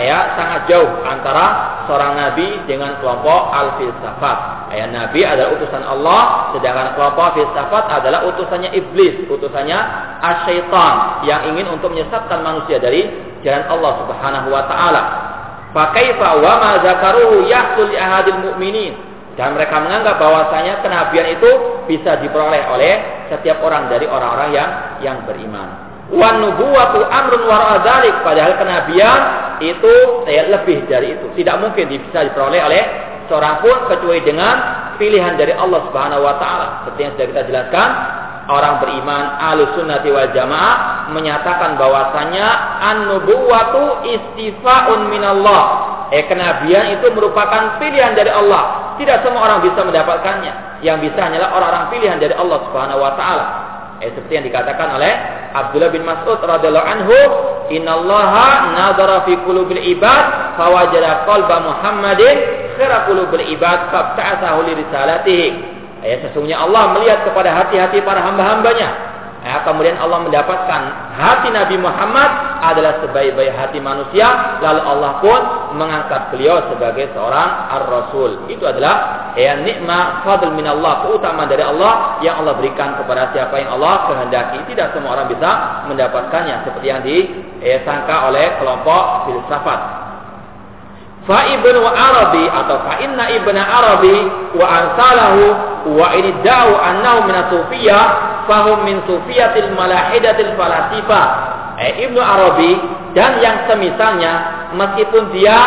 [0.00, 4.68] ya sangat jauh antara seorang nabi dengan kelompok al-filsafat.
[4.72, 9.78] Ya, nabi adalah utusan Allah, sedangkan kelompok filsafat adalah utusannya iblis, utusannya
[10.22, 13.08] asyaitan yang ingin untuk menyesatkan manusia dari
[13.42, 15.02] jalan Allah Subhanahu wa taala.
[15.72, 18.94] Fakaifa wa ma zakaruhu yahsul ahadil mu'minin.
[19.32, 21.50] Dan mereka menganggap bahwasanya kenabian itu
[21.88, 22.94] bisa diperoleh oleh
[23.32, 25.81] setiap orang dari orang-orang yang yang beriman.
[26.12, 27.80] Wan nubuwatu amrun wara
[28.20, 29.20] padahal kenabian
[29.64, 29.94] itu
[30.28, 31.26] ya, lebih dari itu.
[31.40, 32.82] Tidak mungkin bisa diperoleh oleh
[33.32, 34.54] seorang pun kecuali dengan
[35.00, 36.66] pilihan dari Allah Subhanahu wa taala.
[36.84, 37.88] Seperti yang sudah kita jelaskan,
[38.52, 42.46] orang beriman ahlu sunnati wal jamaah menyatakan bahwasanya
[42.92, 45.64] an-nubuwatu istifaun minallah.
[46.12, 48.94] Eh kenabian itu merupakan pilihan dari Allah.
[49.00, 50.84] Tidak semua orang bisa mendapatkannya.
[50.84, 53.44] Yang bisa hanyalah orang-orang pilihan dari Allah Subhanahu wa taala.
[54.04, 55.12] Eh, seperti yang dikatakan oleh
[55.52, 57.16] Abdullah bin Mas'ud radhiyallahu anhu,
[57.72, 62.36] "Innallaha nadhara fi qulubil ibad fawajada qalba Muhammadin
[62.80, 65.48] khaira qulubil ibad fabta'athahu li risalatihi."
[66.02, 69.12] Ya, sesungguhnya Allah melihat kepada hati-hati para hamba-hambanya
[69.42, 70.82] Ya, kemudian Allah mendapatkan
[71.18, 72.30] hati Nabi Muhammad
[72.62, 75.40] adalah sebaik-baik hati manusia, lalu Allah pun
[75.74, 78.46] mengangkat beliau sebagai seorang ar-rasul.
[78.48, 83.58] Itu adalah ya nikmat fadl min Allah, keutamaan dari Allah yang Allah berikan kepada siapa
[83.58, 84.58] yang Allah kehendaki.
[84.72, 85.50] Tidak semua orang bisa
[85.88, 89.80] mendapatkannya seperti yang disangka oleh kelompok filsafat.
[91.22, 94.16] Fa ibnu Arabi atau fa inna ibnu Arabi
[94.58, 95.44] wa ansalahu
[95.96, 98.04] wa ini da'u annahu min sufiyah
[98.46, 101.22] fahum min sufiyatil malahidatil falasifa.
[101.80, 102.72] Eh, Ibnu Arabi
[103.16, 105.58] dan yang semisalnya meskipun dia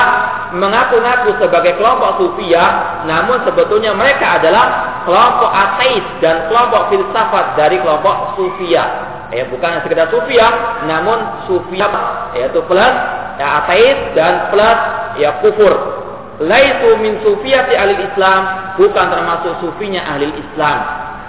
[0.55, 2.63] mengaku-ngaku sebagai kelompok sufia
[3.05, 8.83] namun sebetulnya mereka adalah kelompok ateis dan kelompok filsafat dari kelompok sufia
[9.33, 10.47] eh bukan sekedar sufia
[10.85, 11.87] namun sufia
[12.37, 12.95] yaitu plus
[13.35, 14.79] ya ateis dan plus
[15.19, 15.73] ya kufur.
[16.43, 20.77] Laitu min sufiyati ahli Islam, bukan termasuk sufinya ahli Islam.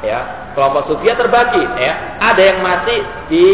[0.03, 2.19] Ya, kelompok sufia terbagi, ya.
[2.19, 2.99] Ada yang masih
[3.31, 3.45] di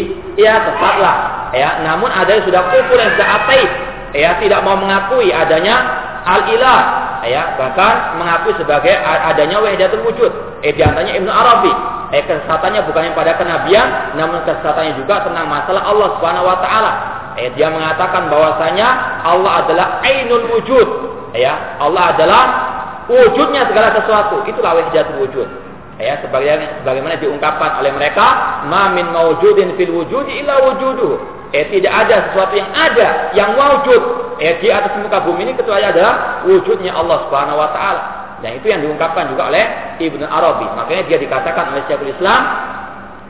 [0.40, 1.16] ya tepatlah,
[1.52, 1.84] ya.
[1.84, 3.72] Namun ada yang sudah kufur yang sudah ateis,
[4.12, 5.76] ya tidak mau mengakui adanya
[6.24, 6.80] al-ilah.
[7.22, 10.32] Ya bahkan mengakui sebagai adanya wahdatul wujud.
[10.62, 11.72] Eh di antaranya Ibnu Arabi.
[12.12, 16.92] Eh kesesatannya bukan yang pada kenabian namun kesesatannya juga tentang masalah Allah Subhanahu wa taala.
[17.40, 20.88] Eh dia mengatakan bahwasanya Allah adalah ainul wujud.
[21.32, 22.44] Ya Allah adalah
[23.08, 24.44] wujudnya segala sesuatu.
[24.44, 25.48] Itulah wahdatul wujud.
[26.02, 28.26] Ya sebagaimana sebagaimana diungkapkan oleh mereka
[28.66, 34.02] ma min maujudin fil wujudi illa wujuduhu eh tidak ada sesuatu yang ada yang wujud
[34.40, 38.02] eh di atas muka bumi ini kecuali adalah wujudnya Allah Subhanahu wa taala.
[38.42, 39.64] Dan itu yang diungkapkan juga oleh
[40.02, 40.66] Ibnu Arabi.
[40.74, 42.40] Makanya dia dikatakan oleh Syekhul Islam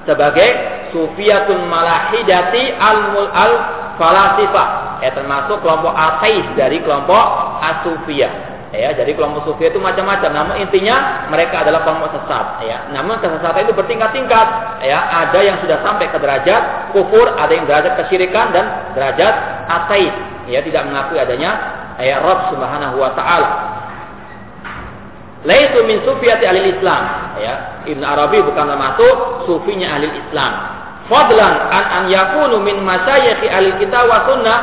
[0.09, 0.49] sebagai
[0.89, 3.53] sufiyatul malahidati al-mul al
[4.01, 4.69] falasifah.
[5.05, 7.25] Ya termasuk kelompok ateis dari kelompok
[7.61, 8.52] asufiyah.
[8.73, 10.33] Ya, jadi kelompok sufi itu macam-macam.
[10.33, 12.65] Namun intinya mereka adalah kelompok sesat.
[12.65, 14.47] Ya, namun kesesatan itu bertingkat-tingkat.
[14.81, 14.97] Ya,
[15.29, 19.35] ada yang sudah sampai ke derajat kufur, ada yang derajat kesyirikan dan derajat
[19.69, 20.17] ateis.
[20.49, 21.53] Ya, tidak mengakui adanya
[22.01, 23.51] ya Rabb Subhanahu wa taala.
[25.45, 27.03] Laitu min sufiyati ahli Islam.
[27.45, 29.15] Ya, Ibn Arabi bukan termasuk
[29.53, 30.53] sufinya ahli Islam.
[31.13, 34.59] Fadlan an an yakunu min masyayikh ahli kitab wa sunnah.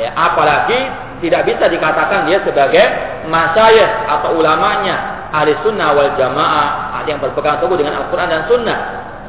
[0.00, 2.84] Ya, apalagi tidak bisa dikatakan dia sebagai
[3.30, 8.78] masyayikh atau ulamanya ahli sunnah wal jamaah ada yang berpegang teguh dengan Al-Quran dan sunnah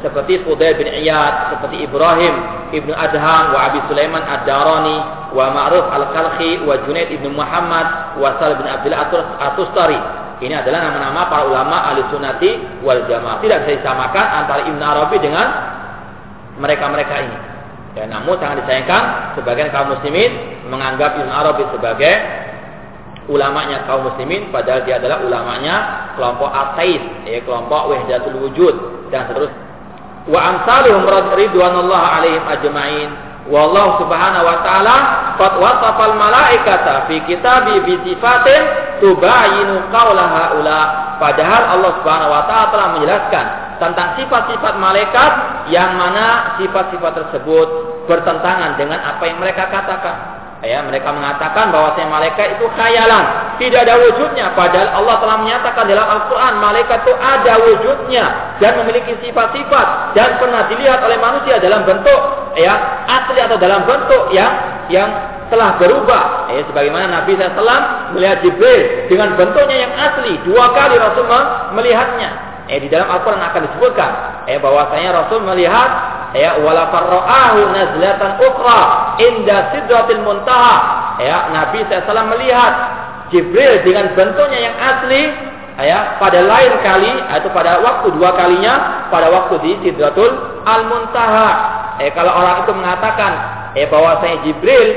[0.04, 2.36] seperti Fudail bin Iyad, seperti Ibrahim
[2.76, 4.98] ibnu Adham, wa Abi Sulaiman Ad-Darani,
[5.32, 9.08] wa Ma'ruf Al-Kalhi, wa Junaid ibnu Muhammad, wa Sal bin Abdullah
[9.40, 9.96] Atustari.
[10.44, 13.40] Ini adalah nama-nama para ulama ahli sunnati wal jamaah.
[13.40, 15.48] Tidak bisa disamakan antara Ibn Arabi dengan
[16.60, 17.53] mereka-mereka ini.
[17.94, 20.34] Ya, namun sangat disayangkan sebagian kaum muslimin
[20.66, 22.14] menganggap Ibn Arabi sebagai
[23.30, 25.76] ulamanya kaum muslimin padahal dia adalah ulamanya
[26.18, 28.76] kelompok ateis, ya, kelompok wahdatul wujud
[29.14, 29.62] dan seterusnya.
[30.26, 31.04] Wa amsaluhum
[31.38, 33.10] ridwanullah alaihim ajma'in.
[33.44, 34.96] Wallahu subhanahu wa ta'ala
[35.36, 38.62] qad wasafal malaikata fi kitabi bi sifatin
[39.04, 40.82] tubayinu qawla haula.
[41.20, 43.46] Padahal Allah Subhanahu wa taala telah menjelaskan
[43.84, 45.32] tentang sifat-sifat malaikat
[45.72, 47.68] yang mana sifat-sifat tersebut
[48.10, 50.44] bertentangan dengan apa yang mereka katakan.
[50.64, 54.56] Ya, mereka mengatakan bahwa malaikat itu khayalan, tidak ada wujudnya.
[54.56, 58.26] Padahal Allah telah menyatakan dalam Al-Quran, malaikat itu ada wujudnya
[58.64, 62.22] dan memiliki sifat-sifat dan pernah dilihat oleh manusia dalam bentuk
[62.56, 64.56] ya asli atau dalam bentuk yang
[64.88, 65.12] yang
[65.52, 66.48] telah berubah.
[66.56, 71.28] Ya, sebagaimana Nabi SAW melihat Jibril dengan bentuknya yang asli dua kali Rasul
[71.76, 72.53] melihatnya.
[72.72, 74.12] Eh di dalam Al-Qur'an akan disebutkan
[74.48, 75.90] eh bahwasanya Rasul melihat
[76.32, 78.82] ya wala farra'ahu nazlatan ukhra
[79.20, 80.76] inda sidratil muntaha.
[81.22, 82.74] Ya, Nabi SAW melihat
[83.30, 85.24] Jibril dengan bentuknya yang asli
[85.82, 91.50] ya pada lain kali atau pada waktu dua kalinya pada waktu di Sidratul Al-Muntaha.
[92.02, 93.32] Eh kalau orang itu mengatakan
[93.74, 94.90] eh bahwasanya Jibril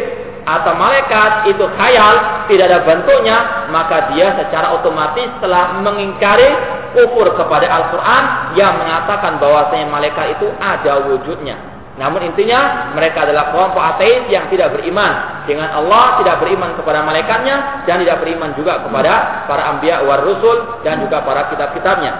[0.46, 6.54] atau malaikat itu khayal, tidak ada bentuknya, maka dia secara otomatis telah mengingkari
[6.96, 8.24] kufur kepada Al-Quran
[8.56, 11.76] yang mengatakan bahwasanya malaikat itu ada wujudnya.
[11.96, 17.84] Namun intinya mereka adalah kelompok ateis yang tidak beriman dengan Allah, tidak beriman kepada malaikatnya
[17.88, 22.12] dan tidak beriman juga kepada para anbiya war rusul dan juga para kitab-kitabnya.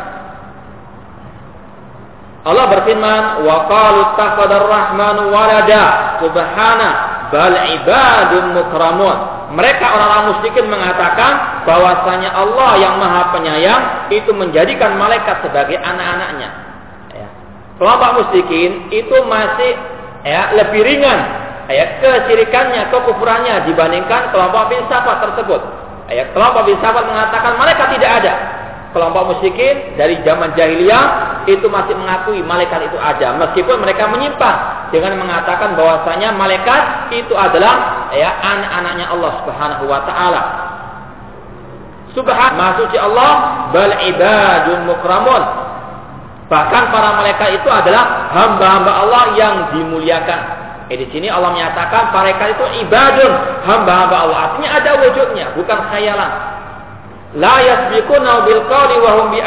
[2.47, 4.01] Allah berfirman, "Wa qalu
[4.71, 5.85] rahmanu walada."
[6.25, 6.89] Subhana
[7.29, 9.36] bal ibadun mukramun.
[9.55, 16.51] Mereka orang-orang musyrikin mengatakan bahwasanya Allah yang Maha Penyayang itu menjadikan malaikat sebagai anak-anaknya.
[17.15, 17.29] Ya.
[17.79, 19.73] Kelompok musyrikin itu masih
[20.27, 21.19] ya, lebih ringan
[21.71, 25.61] ya, kesirikannya, kekufurannya dibandingkan kelompok filsafat tersebut.
[26.11, 28.35] Ya, kelompok filsafat mengatakan malaikat tidak ada
[28.97, 31.05] kelompok musyrikin dari zaman jahiliyah
[31.47, 38.07] itu masih mengakui malaikat itu ada meskipun mereka menyimpang dengan mengatakan bahwasanya malaikat itu adalah
[38.15, 40.43] ya anak-anaknya Allah Subhanahu wa taala.
[42.15, 43.33] Subhan maksudnya Allah
[43.71, 45.43] bal ibadun mukramun.
[46.47, 50.41] Bahkan para malaikat itu adalah hamba-hamba Allah yang dimuliakan.
[50.87, 53.33] Eh, di sini Allah menyatakan malaikat itu ibadun,
[53.67, 54.39] hamba-hamba Allah.
[54.51, 56.57] Artinya ada wujudnya, bukan khayalan
[57.37, 59.41] la yasbiquna bil qawli wa hum bi.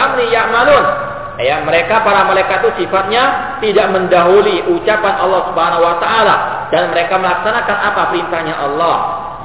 [1.40, 6.36] Ya, mereka para malaikat itu sifatnya tidak mendahului ucapan Allah Subhanahu wa taala
[6.68, 8.96] dan mereka melaksanakan apa perintahnya Allah.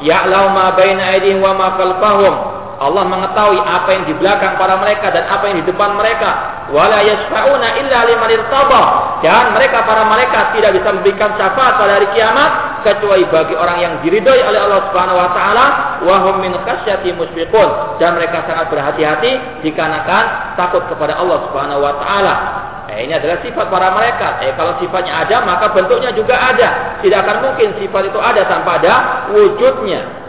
[0.03, 2.35] Ya'lamu ma baina aydihim wa ma khalfahum.
[2.83, 6.31] Allah mengetahui apa yang di belakang para mereka dan apa yang di depan mereka.
[6.75, 8.83] Wala yashfa'una illa liman irtada.
[9.23, 13.95] Dan mereka para malaikat tidak bisa memberikan syafaat pada hari kiamat kecuali bagi orang yang
[14.05, 15.65] diridhoi oleh Allah Subhanahu wa taala
[16.05, 21.97] wa hum min khasyati musbiqun dan mereka sangat berhati-hati dikarenakan takut kepada Allah Subhanahu wa
[21.99, 22.35] taala.
[22.93, 24.45] Eh, ini adalah sifat para malaikat.
[24.45, 27.01] Eh, kalau sifatnya ada, maka bentuknya juga ada.
[27.01, 28.95] Tidak akan mungkin sifat itu ada tanpa ada
[29.33, 30.24] wujudnya.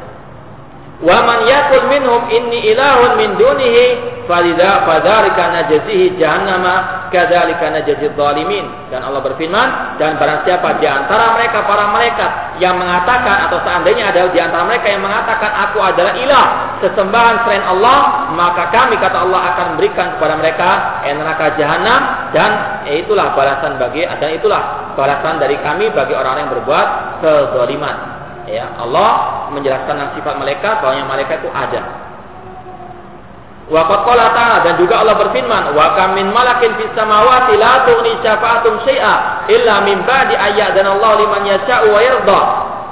[1.04, 3.86] Wa man yakul minhum inni ilahun min dunihi
[4.32, 8.64] falidha fadzalika najzihi jahannama kadzalika najzi zalimin.
[8.88, 12.32] Dan Allah berfirman, dan barang siapa di antara mereka para malaikat
[12.64, 16.48] yang mengatakan atau seandainya ada di antara mereka yang mengatakan aku adalah ilah,
[16.80, 20.70] sesembahan selain Allah, maka kami kata Allah akan memberikan kepada mereka
[21.12, 22.52] neraka jahanam dan
[22.88, 26.88] itulah balasan bagi dan itulah balasan dari kami bagi orang yang berbuat
[27.20, 28.15] kezaliman
[28.50, 32.06] ya Allah menjelaskan sifat malaikat bahwa yang malaikat itu ada.
[33.66, 38.78] Wa ta'ala dan juga Allah berfirman, "Wa kam min malakin fis samawati la tughni syafa'atum
[38.86, 42.42] syai'a illa min ba'di dan Allah liman yasha'u wa yarda."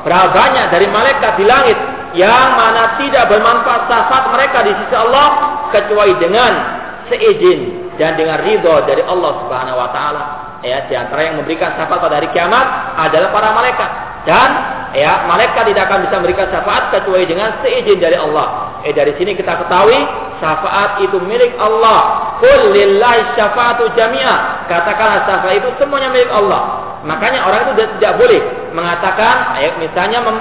[0.01, 1.78] Berapa banyak dari malaikat di langit
[2.18, 5.28] yang mana tidak bermanfaat syafaat mereka di sisi Allah
[5.72, 6.51] kecuali dengan
[7.08, 10.24] seizin dan dengan ridho dari Allah Subhanahu wa taala.
[10.66, 14.12] Ya, di antara yang memberikan syafaat pada hari kiamat adalah para malaikat.
[14.24, 14.49] Dan
[14.95, 18.80] ya malaikat tidak akan bisa memberikan syafaat kecuali dengan seizin dari Allah.
[18.88, 19.99] Eh dari sini kita ketahui
[20.39, 22.32] syafaat itu milik Allah.
[22.39, 22.76] Qul
[23.36, 24.67] syafaatu jami'a.
[24.71, 26.61] Katakanlah syafaat itu semuanya milik Allah.
[27.03, 30.38] Makanya orang itu tidak boleh mengatakan ayat misalnya mem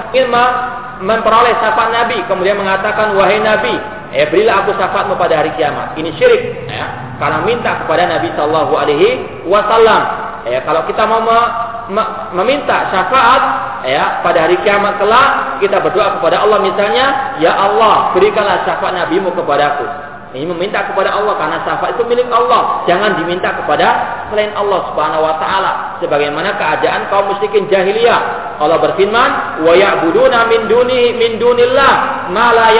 [1.03, 3.75] memperoleh syafaat Nabi kemudian mengatakan wahai Nabi
[4.13, 5.97] eh berilah aku syafaatmu pada hari kiamat.
[5.97, 7.17] Ini syirik ya.
[7.17, 9.09] Karena minta kepada Nabi sallallahu alaihi
[9.49, 10.01] wasallam.
[10.43, 11.23] Ya, kalau kita mau
[12.35, 13.41] meminta syafaat
[13.87, 19.31] ya pada hari kiamat kelak kita berdoa kepada Allah misalnya ya Allah berikanlah syafaat nabimu
[19.35, 19.87] kepadaku
[20.33, 22.81] ini meminta kepada Allah karena syafaat itu milik Allah.
[22.89, 23.87] Jangan diminta kepada
[24.33, 25.71] selain Allah subhanahu wa taala.
[26.01, 28.57] Sebagaimana keadaan kaum musyrikin jahiliyah.
[28.57, 31.93] Allah berfirman wa ya'buduna min duni min dunillah.
[32.33, 32.73] Ma la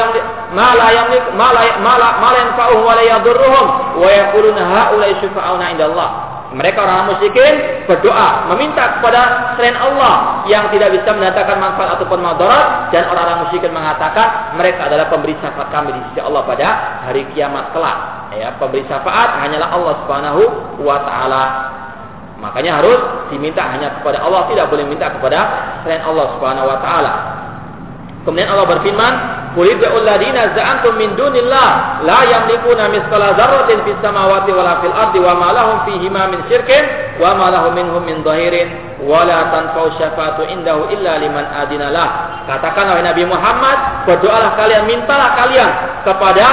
[0.50, 3.68] ma la yamlik ma la ma la ma la yanfa'uhum wa la yadurruhum.
[4.02, 10.94] Wa yaquluna haula syufa'una indallah mereka orang musyrikin berdoa meminta kepada selain Allah yang tidak
[10.94, 16.02] bisa mendatangkan manfaat ataupun madarat dan orang-orang musyrikin mengatakan mereka adalah pemberi syafaat kami di
[16.10, 16.68] sisi Allah pada
[17.10, 17.98] hari kiamat kelak.
[18.38, 20.42] Ya, pemberi syafaat hanyalah Allah Subhanahu
[20.86, 21.44] wa taala.
[22.38, 23.02] Makanya harus
[23.34, 25.40] diminta hanya kepada Allah, tidak boleh minta kepada
[25.82, 27.14] selain Allah Subhanahu wa taala.
[28.30, 29.14] Kemudian Allah berfirman,
[29.54, 35.20] "Qul id'u alladziina za'antum min dunillah la yamlikuna mithqala dzarratin fis samawati wala fil ardi
[35.22, 36.84] wa ma lahum fihima min syirkin
[37.22, 42.98] wa ma lahum minhum min dhahirin wa la tanfa'u syafa'atu indahu illa liman adinalah." Katakan
[42.98, 45.70] oleh Nabi Muhammad, berdoalah kalian, mintalah kalian
[46.04, 46.48] kepada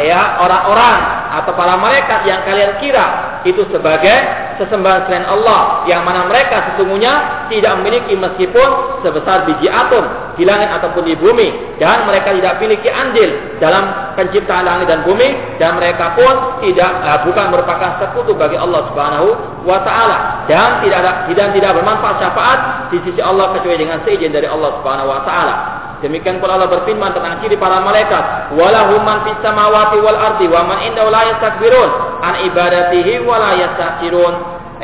[0.00, 0.98] ya orang-orang
[1.42, 4.16] atau para malaikat yang kalian kira itu sebagai
[4.58, 10.70] sesembahan selain Allah yang mana mereka sesungguhnya tidak memiliki meskipun sebesar biji atom di langit
[10.70, 13.30] ataupun di bumi dan mereka tidak memiliki andil
[13.62, 18.86] dalam penciptaan langit dan bumi dan mereka pun tidak uh, bukan merupakan sekutu bagi Allah
[18.90, 19.28] Subhanahu
[19.62, 22.58] wa taala dan tidak ada dan tidak bermanfaat syafaat
[22.90, 25.56] di sisi Allah kecuali dengan seizin dari Allah Subhanahu wa taala
[26.04, 30.60] Demikian pula Allah berfirman tentang ciri para malaikat, "Walahum man fis samawati wal ardi wa
[30.68, 34.34] man indahu la yastakbirun an ibadatihi wa la yastahsirun."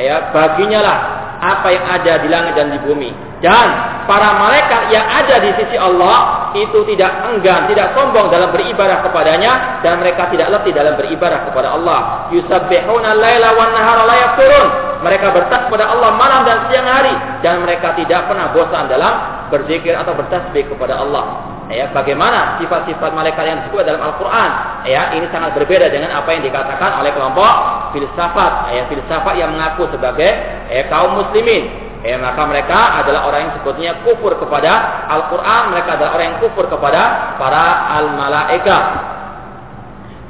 [0.01, 0.97] Ya, baginya lah
[1.45, 3.30] apa yang ada di langit dan di bumi.
[3.41, 3.67] Dan
[4.05, 9.81] para malaikat yang ada di sisi Allah itu tidak enggan, tidak sombong dalam beribadah kepadanya
[9.81, 12.29] dan mereka tidak letih dalam beribadah kepada Allah.
[12.29, 14.67] Yusabbihuna laila wan nahara la yafturun.
[15.01, 19.13] Mereka bertasbih kepada Allah malam dan siang hari dan mereka tidak pernah bosan dalam
[19.49, 21.51] berzikir atau bertasbih kepada Allah.
[21.71, 24.83] Ya, bagaimana sifat-sifat malaikat yang disebut dalam Al-Qur'an?
[24.83, 27.53] Ya, ini sangat berbeda dengan apa yang dikatakan oleh kelompok
[27.95, 30.29] filsafat, ya, filsafat yang mengaku sebagai
[30.67, 31.90] ya, kaum muslimin.
[32.01, 35.61] Ya, maka mereka adalah orang yang sebutnya kufur kepada Al-Quran.
[35.69, 37.65] Mereka adalah orang yang kufur kepada para
[38.01, 38.77] al-malaika.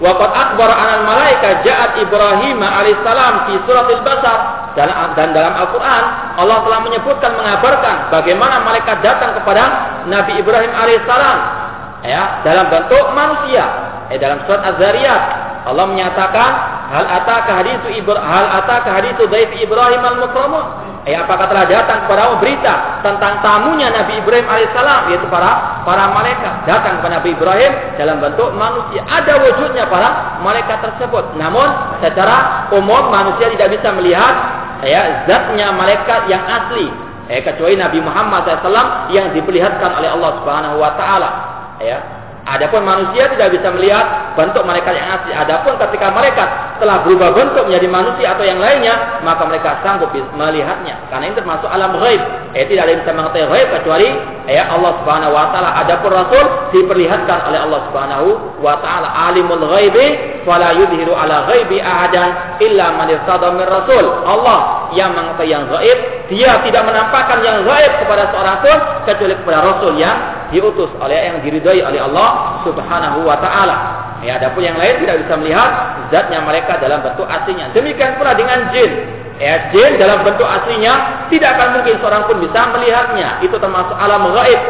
[0.01, 4.39] Waqad akbar anal malaika ja'at Ibrahim alaihissalam fi surat al-Basar
[4.73, 6.03] dan, dan dalam Al-Quran
[6.41, 9.63] Allah telah menyebutkan mengabarkan bagaimana malaikat datang kepada
[10.09, 11.37] Nabi Ibrahim alaihissalam
[12.01, 13.61] ya dalam bentuk manusia
[14.09, 15.23] eh, dalam surat Az-Zariyat
[15.69, 16.51] Allah menyatakan
[16.89, 20.65] hal ataka Ibrahim hal ataka hadithu daif Ibrahim al-mukramun
[21.01, 26.61] Eh, apakah telah datang kepada berita tentang tamunya Nabi Ibrahim alaihissalam yaitu para para malaikat
[26.69, 29.01] datang kepada Nabi Ibrahim dalam bentuk manusia.
[29.09, 31.41] Ada wujudnya para malaikat tersebut.
[31.41, 31.65] Namun
[32.05, 34.35] secara umum manusia tidak bisa melihat
[34.85, 36.93] ya zatnya malaikat yang asli.
[37.33, 41.29] Eh, kecuali Nabi Muhammad SAW yang diperlihatkan oleh Allah Subhanahu Wa Taala
[41.81, 45.29] ya Adapun manusia tidak bisa melihat bentuk malaikat yang asli.
[45.29, 46.49] Adapun ketika malaikat
[46.81, 50.97] telah berubah bentuk menjadi manusia atau yang lainnya, maka mereka sanggup melihatnya.
[51.13, 52.21] Karena ini termasuk alam ghaib.
[52.57, 54.09] Eh tidak ada yang bisa mengetahui ghaib kecuali
[54.49, 55.69] ya Allah Subhanahu wa taala.
[55.85, 58.27] Adapun Rasul diperlihatkan oleh Allah Subhanahu
[58.57, 59.07] wa taala.
[59.29, 60.05] Alimul ghaibi
[60.41, 63.09] fala yudhiru ala ghaibi ahadan illa man
[63.53, 64.05] min rasul.
[64.25, 65.97] Allah yang mengetahui yang gaib,
[66.33, 71.37] dia tidak menampakkan yang gaib kepada seorang pun kecuali kepada rasul yang diutus oleh yang
[71.41, 73.77] diridhai oleh Allah Subhanahu wa taala.
[74.21, 75.69] Ya, adapun yang lain tidak bisa melihat
[76.13, 77.73] zatnya mereka dalam bentuk aslinya.
[77.73, 78.91] Demikian pula dengan jin.
[79.41, 83.41] Ya, jin dalam bentuk aslinya tidak akan mungkin seorang pun bisa melihatnya.
[83.41, 84.61] Itu termasuk alam gaib.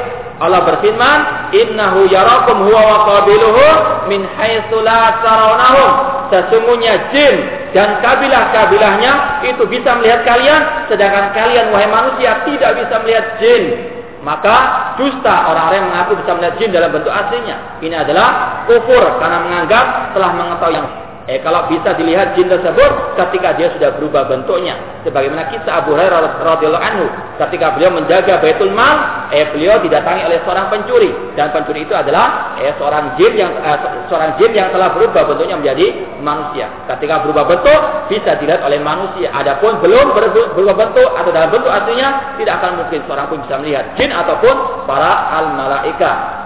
[0.41, 1.19] Allah berfirman,
[1.53, 3.65] "Innahu yarakum huwa wa qabiluhu
[4.09, 5.91] min haitsu la tarawnahum."
[6.31, 7.35] Sesungguhnya jin
[7.75, 13.90] dan kabilah-kabilahnya itu bisa melihat kalian sedangkan kalian wahai manusia tidak bisa melihat jin
[14.21, 14.55] maka
[15.01, 17.81] dusta orang-orang yang mengaku bisa melihat jin dalam bentuk aslinya.
[17.81, 18.27] Ini adalah
[18.69, 20.87] kufur karena menganggap telah mengetahui yang
[21.31, 24.75] Eh kalau bisa dilihat jin tersebut ketika dia sudah berubah bentuknya.
[25.07, 27.07] Sebagaimana kisah Abu Hurairah radhiyallahu anhu
[27.39, 31.07] ketika beliau menjaga Baitul Mal, eh beliau didatangi oleh seorang pencuri
[31.39, 33.79] dan pencuri itu adalah eh seorang jin yang eh,
[34.11, 36.67] seorang jin yang telah berubah bentuknya menjadi manusia.
[36.91, 37.79] Ketika berubah bentuk
[38.11, 39.31] bisa dilihat oleh manusia.
[39.31, 40.11] Adapun belum
[40.51, 44.83] berubah bentuk atau dalam bentuk aslinya tidak akan mungkin seorang pun bisa melihat jin ataupun
[44.83, 46.43] para al malaika.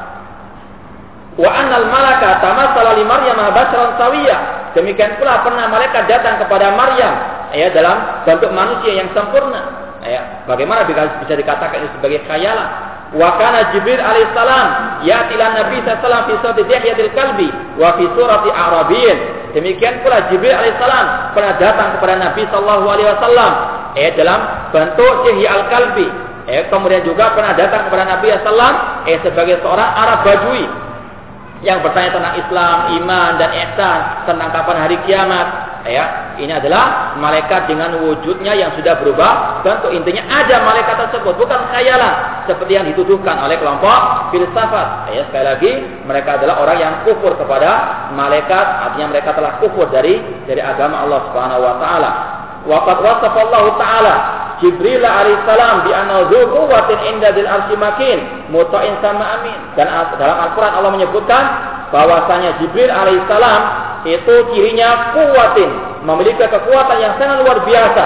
[1.36, 4.38] Wa annal malaka tamassala li Maryam basharan sawiyya
[4.76, 7.16] Demikian pula pernah malaikat datang kepada Maryam
[7.56, 9.88] ya dalam bentuk manusia yang sempurna.
[10.04, 12.68] Ya, bagaimana bisa, dikatakan ini sebagai khayalan?
[13.16, 14.68] Wa kana Jibril alaihissalam
[15.08, 19.18] ya'tilan Nabi sallallahu fi surati Dihyatil Kalbi wa fi surati Arabiyyin.
[19.56, 23.52] Demikian pula Jibril alaihissalam pernah datang kepada Nabi sallallahu alaihi wasallam
[23.96, 24.40] eh dalam
[24.76, 26.08] bentuk Dihya al-Kalbi.
[26.46, 30.85] Eh, kemudian juga pernah datang kepada Nabi sallallahu eh sebagai seorang Arab Badui
[31.64, 35.48] yang bertanya tentang Islam, iman dan ihsan, tentang kapan hari kiamat.
[35.86, 39.94] Ya, ini adalah malaikat dengan wujudnya yang sudah berubah bentuk.
[39.94, 45.14] Intinya ada malaikat tersebut, bukan khayalan seperti yang dituduhkan oleh kelompok filsafat.
[45.14, 45.72] Ya, sekali lagi
[46.10, 50.18] mereka adalah orang yang kufur kepada malaikat, artinya mereka telah kufur dari
[50.50, 52.12] dari agama Allah Subhanahu wa taala.
[52.66, 54.16] Waqad wasafa Allah taala
[54.64, 58.48] Jibril alaihissalam di anadzu quwwatin inda dil arsy makin.
[58.52, 59.60] Muta'in sama amin.
[59.76, 61.44] Dan dalam Al-Qur'an Allah menyebutkan
[61.92, 63.62] bahwasanya Jibril alaihissalam
[64.06, 65.70] itu cirinya kuwatin,
[66.06, 68.06] memiliki kekuatan yang sangat luar biasa.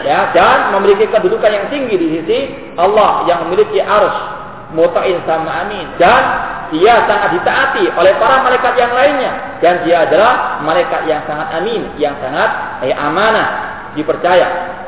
[0.00, 2.38] Ya dan memiliki kedudukan yang tinggi di sisi
[2.80, 4.16] Allah yang memiliki arus
[4.72, 5.84] muta'in sama amin.
[6.00, 6.22] Dan
[6.72, 9.60] dia sangat ditaati oleh para malaikat yang lainnya.
[9.60, 13.48] Dan dia adalah malaikat yang sangat amin yang sangat eh, amanah
[13.92, 14.79] dipercaya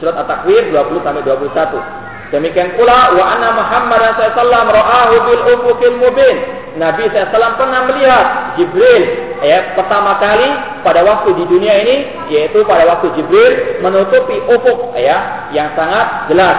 [0.00, 2.10] Surat At-Takwir 20 sampai 21.
[2.30, 6.36] Demikian pula wa anna Muhammad sallallahu ra'ahu bil ufuqil mubin.
[6.78, 10.46] Nabi SAW pernah melihat Jibril ya pertama kali
[10.86, 11.96] pada waktu di dunia ini
[12.30, 16.56] yaitu pada waktu Jibril menutupi ufuk ya yang sangat jelas.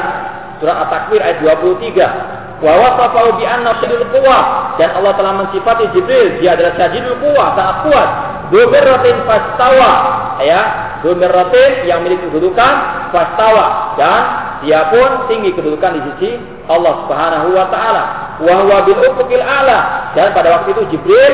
[0.60, 2.62] Surat At-Takwir ayat 23.
[2.62, 7.58] Wa wasafahu bi anna syadidul quwwah dan Allah telah mensifati Jibril dia adalah syadidul quwwah
[7.58, 8.10] sangat kuat.
[8.52, 9.92] Dzubirratin fastawa
[10.44, 12.74] ya Dzubirratin yang memiliki kedudukan
[13.10, 13.98] fastawa.
[13.98, 14.22] Dan
[14.66, 16.32] dia pun tinggi kedudukan di sisi
[16.70, 18.04] Allah Subhanahu wa taala.
[18.42, 20.14] Wa huwa bil ufuqil a'la.
[20.14, 21.34] Dan pada waktu itu Jibril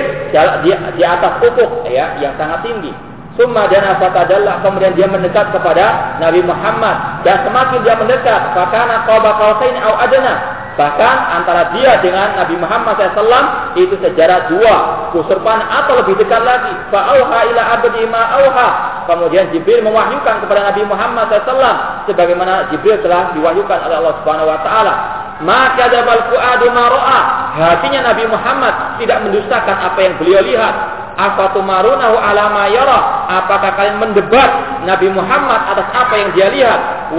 [0.64, 2.92] di, di atas ufuk ya yang sangat tinggi.
[3.38, 4.66] Summa dan fatadalla.
[4.66, 7.22] Kemudian dia mendekat kepada Nabi Muhammad.
[7.22, 13.02] Dan semakin dia mendekat fakana qaba qausain au adna Bahkan antara dia dengan Nabi Muhammad
[13.02, 14.76] SAW itu sejarah dua
[15.10, 16.70] kusurpan atau lebih dekat lagi.
[16.94, 18.70] Fa'auha ila abdi ma'auha.
[19.10, 24.60] Kemudian Jibril mewahyukan kepada Nabi Muhammad SAW sebagaimana Jibril telah diwahyukan oleh Allah Subhanahu Wa
[24.62, 24.96] Taala.
[25.42, 27.20] Maka dabal fuadu maroa.
[27.58, 30.97] Hatinya Nabi Muhammad tidak mendustakan apa yang beliau lihat.
[31.18, 33.26] Afatumarunahu alama yara.
[33.26, 37.10] Apakah kalian mendebat Nabi Muhammad atas apa yang dia lihat?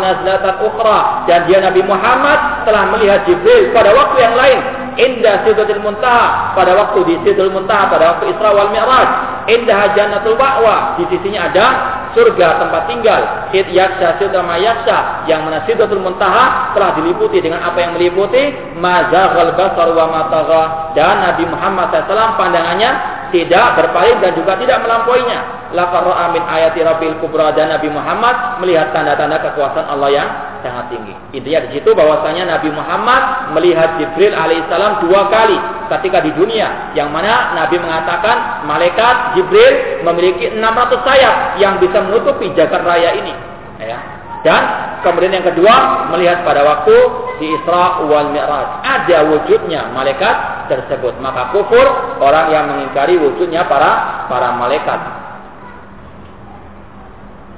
[0.00, 1.28] Nazlatan ukhra.
[1.28, 4.58] Dan dia Nabi Muhammad telah melihat Jibril pada waktu yang lain.
[4.98, 6.56] Indah Sidratul Muntaha.
[6.56, 7.92] Pada waktu di Sidratul Muntaha.
[7.92, 9.08] Pada waktu Isra wal Mi'raj.
[9.52, 10.96] Indah Jannatul Ba'wa.
[10.96, 11.66] Di sisinya ada
[12.14, 13.20] surga tempat tinggal.
[13.50, 15.26] Sid yaksa sidra mayaksa.
[15.26, 18.54] Yang mana Sidratul Muntaha telah diliputi dengan apa yang meliputi.
[18.78, 20.62] Mazaghal basar wa matagha.
[20.94, 22.90] Dan Nabi Muhammad SAW pandangannya
[23.34, 25.57] tidak berpaling dan juga tidak melampauinya.
[25.68, 30.28] Laqad ra'a min ayati rabbil kubra dan Nabi Muhammad melihat tanda-tanda kekuasaan Allah yang
[30.64, 31.14] sangat tinggi.
[31.36, 35.58] Intinya di situ bahwasanya Nabi Muhammad melihat Jibril alaihissalam dua kali
[35.92, 42.48] ketika di dunia yang mana Nabi mengatakan malaikat Jibril memiliki 600 sayap yang bisa menutupi
[42.56, 43.34] jagat raya ini.
[43.78, 43.98] Ya.
[44.46, 44.62] Dan
[45.02, 46.94] kemudian yang kedua melihat pada waktu
[47.42, 51.18] di Isra wal Mi'raj ada wujudnya malaikat tersebut.
[51.18, 51.86] Maka kufur
[52.22, 55.17] orang yang mengingkari wujudnya para para malaikat.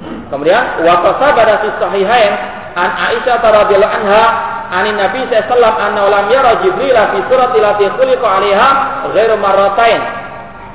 [0.00, 2.32] Kemudian wa qasabada fi sahihain
[2.78, 4.24] an Aisyah radhiyallahu anha
[4.72, 8.68] anin Nabi sallallahu anna lam yara Jibril fi surati lati khuliqa 'alaiha
[9.12, 10.00] ghairu marratain.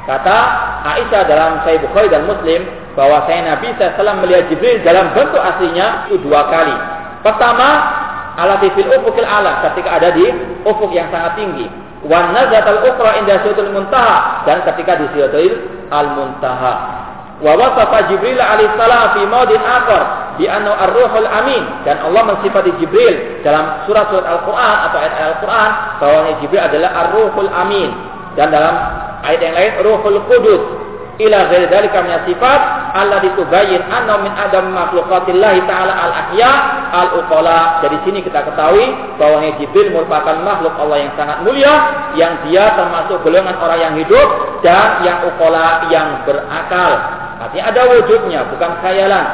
[0.06, 0.38] Kata
[0.86, 2.62] Aisyah dalam Sahih Bukhari dan Muslim
[2.94, 6.76] bahwa saya Nabi SAW melihat Jibril dalam bentuk aslinya itu dua kali.
[7.26, 7.70] Pertama,
[8.38, 10.30] ala fil ufukil ala ketika ada di
[10.62, 11.66] ufuk yang sangat tinggi.
[12.06, 13.42] Wan nazatal ukra inda
[13.74, 15.58] muntaha dan ketika di sidratul
[15.90, 16.74] al muntaha.
[17.44, 23.44] Wa wasafa Jibril alaihissalam fi maudin akhar bi anna ar-ruhul amin dan Allah mensifati Jibril
[23.44, 25.70] dalam surat-surat Al-Qur'an atau ayat Al-Qur'an
[26.00, 27.92] bahwa Jibril adalah ar-ruhul amin
[28.40, 28.76] dan dalam
[29.24, 30.64] ayat yang lain ruhul qudus
[31.16, 32.60] ila ghairi dzalika min sifat
[32.92, 36.52] allati tubayyin anna min adam makhluqatillah taala al-ahya
[36.92, 37.80] al-uqala.
[37.84, 41.74] Dari sini kita ketahui bahwa Jibril merupakan makhluk Allah yang sangat mulia
[42.20, 44.28] yang dia termasuk golongan orang yang hidup
[44.60, 47.25] dan yang uqala yang berakal.
[47.42, 49.26] Artinya ada wujudnya, bukan khayalan.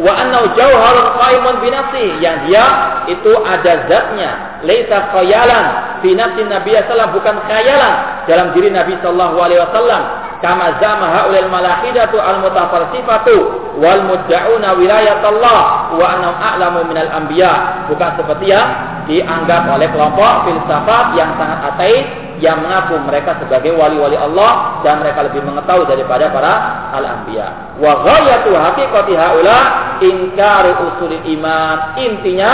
[0.00, 2.64] Wa annau jauharun qaimun binafsi yang dia
[3.10, 5.66] itu ada zatnya, laisa khayalan
[6.00, 10.02] fi nafsi Nabi sallallahu bukan khayalan dalam diri Nabi sallallahu alaihi wasallam.
[10.40, 13.36] Kama zama haulil malahidatu al mutafarsifatu
[13.76, 17.84] wal mudda'una wilayat Allah wa annahum a'lamu minal anbiya.
[17.92, 18.68] Bukan seperti yang
[19.04, 22.08] dianggap oleh kelompok filsafat yang sangat ateis
[22.40, 26.52] yang mengaku mereka sebagai wali-wali Allah dan mereka lebih mengetahui daripada para
[26.96, 27.78] al-anbiya.
[27.78, 29.58] Wa ghayatu haqiqati haula
[30.00, 32.00] inkaru usul iman.
[32.00, 32.52] Intinya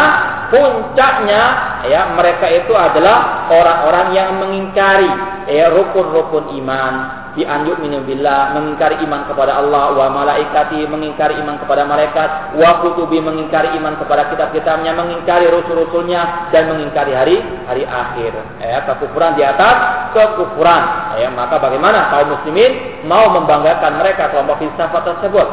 [0.51, 1.43] puncaknya
[1.91, 5.11] ya mereka itu adalah orang-orang yang mengingkari
[5.51, 11.61] ya rukun-rukun iman bi an yu'minu billah mengingkari iman kepada Allah wa malaikati mengingkari iman
[11.61, 17.37] kepada malaikat wa kutubi mengingkari iman kepada kitab-kitabnya mengingkari rasul-rasulnya dan mengingkari hari
[17.69, 18.33] hari akhir.
[18.65, 19.77] Ya kekufuran di atas
[20.17, 20.83] kekufuran.
[21.21, 25.49] Ya maka bagaimana kaum muslimin mau membanggakan mereka kelompok filsafat tersebut?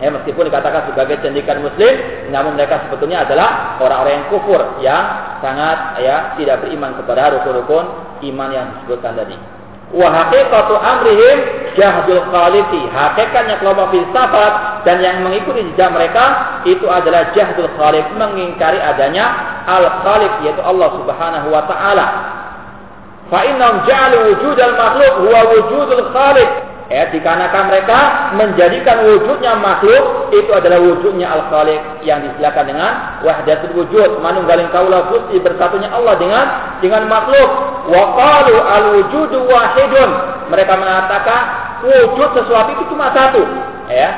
[0.00, 1.92] Ya meskipun dikatakan sebagai cendikan muslim
[2.32, 5.04] namun mereka sebetulnya adalah orang-orang yang kufur yang
[5.44, 7.84] sangat ya tidak beriman kepada rukun-rukun
[8.32, 9.59] iman yang disebutkan tadi
[9.90, 11.38] Wa haqiqatu amrihim
[11.74, 12.82] jahdul khaliqi.
[12.94, 16.24] Hakikatnya kelompok filsafat dan yang mengikuti jejak mereka
[16.62, 19.34] itu adalah jahdul khaliq, mengingkari adanya
[19.66, 22.06] al-khaliq yaitu Allah Subhanahu wa taala.
[23.30, 26.50] Fa innahum ja'alu wujudal makhluk huwa wujudul khaliq.
[26.90, 27.98] Ya, dikarenakan mereka
[28.34, 35.38] menjadikan wujudnya makhluk itu adalah wujudnya al-khaliq yang disilakan dengan wahdatul wujud, manunggaling kaula gusti
[35.38, 36.46] bersatunya Allah dengan
[36.82, 37.69] dengan makhluk.
[37.90, 40.10] Wa qalu al-wujudu wahidun.
[40.50, 41.40] Mereka mengatakan
[41.82, 43.42] wujud sesuatu itu cuma satu.
[43.90, 44.10] Ya.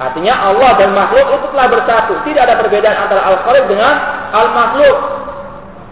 [0.00, 2.16] Artinya Allah dan makhluk itu telah bersatu.
[2.24, 3.94] Tidak ada perbedaan antara al-khaliq dengan
[4.32, 5.20] al-makhluk.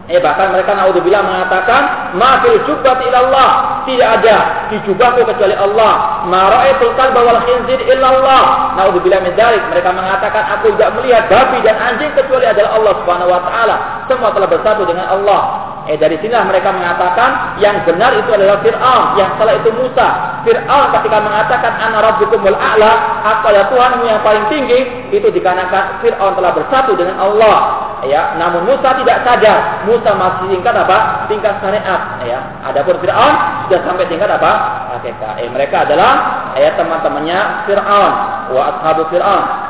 [0.09, 4.37] Eh bahkan mereka naudzubillah mengatakan mafil jubat ilallah tidak ada
[4.73, 6.25] di jubahku kecuali Allah.
[6.25, 8.73] Ma ra'aitul kalba wal khinzir illallah.
[8.81, 9.37] Naudzubillah min.
[9.37, 13.77] Mereka mengatakan aku tidak melihat babi dan anjing kecuali adalah Allah Subhanahu wa taala.
[14.09, 15.41] Semua telah bersatu dengan Allah.
[15.89, 20.09] Eh dari sinilah mereka mengatakan yang benar itu adalah Fir'aun, yang salah itu Musa.
[20.45, 22.93] Fir'aun ketika mengatakan ana rabbukumul a'la,
[23.25, 27.57] aku adalah Tuhanmu yang paling tinggi, itu dikarenakan Fir'aun telah bersatu dengan Allah.
[28.05, 29.83] Ya, namun Musa tidak sadar.
[29.89, 31.25] Musa masih tingkat apa?
[31.27, 32.21] Tingkat syariat.
[32.21, 33.35] Ya, adapun Fir'aun
[33.67, 34.53] sudah sampai tingkat apa?
[34.93, 35.41] Hakikat.
[35.41, 36.13] Eh, mereka adalah
[36.53, 38.13] ya teman-temannya Fir'aun,
[38.53, 39.68] wa ashabu Fir'aun.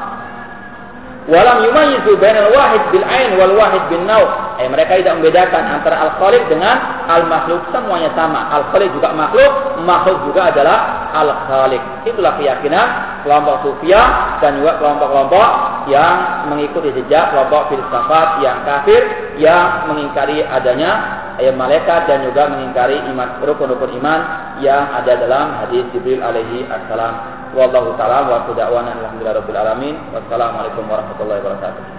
[1.29, 4.24] Walam yumayizu bainal wahid bil ain wal wahid bin nau.
[4.57, 7.68] Eh, mereka tidak membedakan antara al-khaliq dengan al-makhluk.
[7.68, 8.49] Semuanya sama.
[8.49, 9.53] Al-khaliq juga makhluk,
[9.85, 12.09] makhluk juga adalah al-khaliq.
[12.09, 12.87] Itulah keyakinan
[13.29, 14.01] kelompok sufia
[14.41, 15.49] dan juga kelompok-kelompok
[15.93, 19.03] yang mengikuti jejak kelompok filsafat yang kafir
[19.37, 24.20] yang mengingkari adanya ayat malaikat dan juga mengingkari iman rukun-rukun iman
[24.59, 27.14] yang ada dalam hadis Jibril alaihi assalam.
[27.57, 29.95] Wallahu taala wa da'wana alhamdulillahi rabbil alamin.
[30.12, 31.97] Wassalamualaikum warahmatullahi wabarakatuh.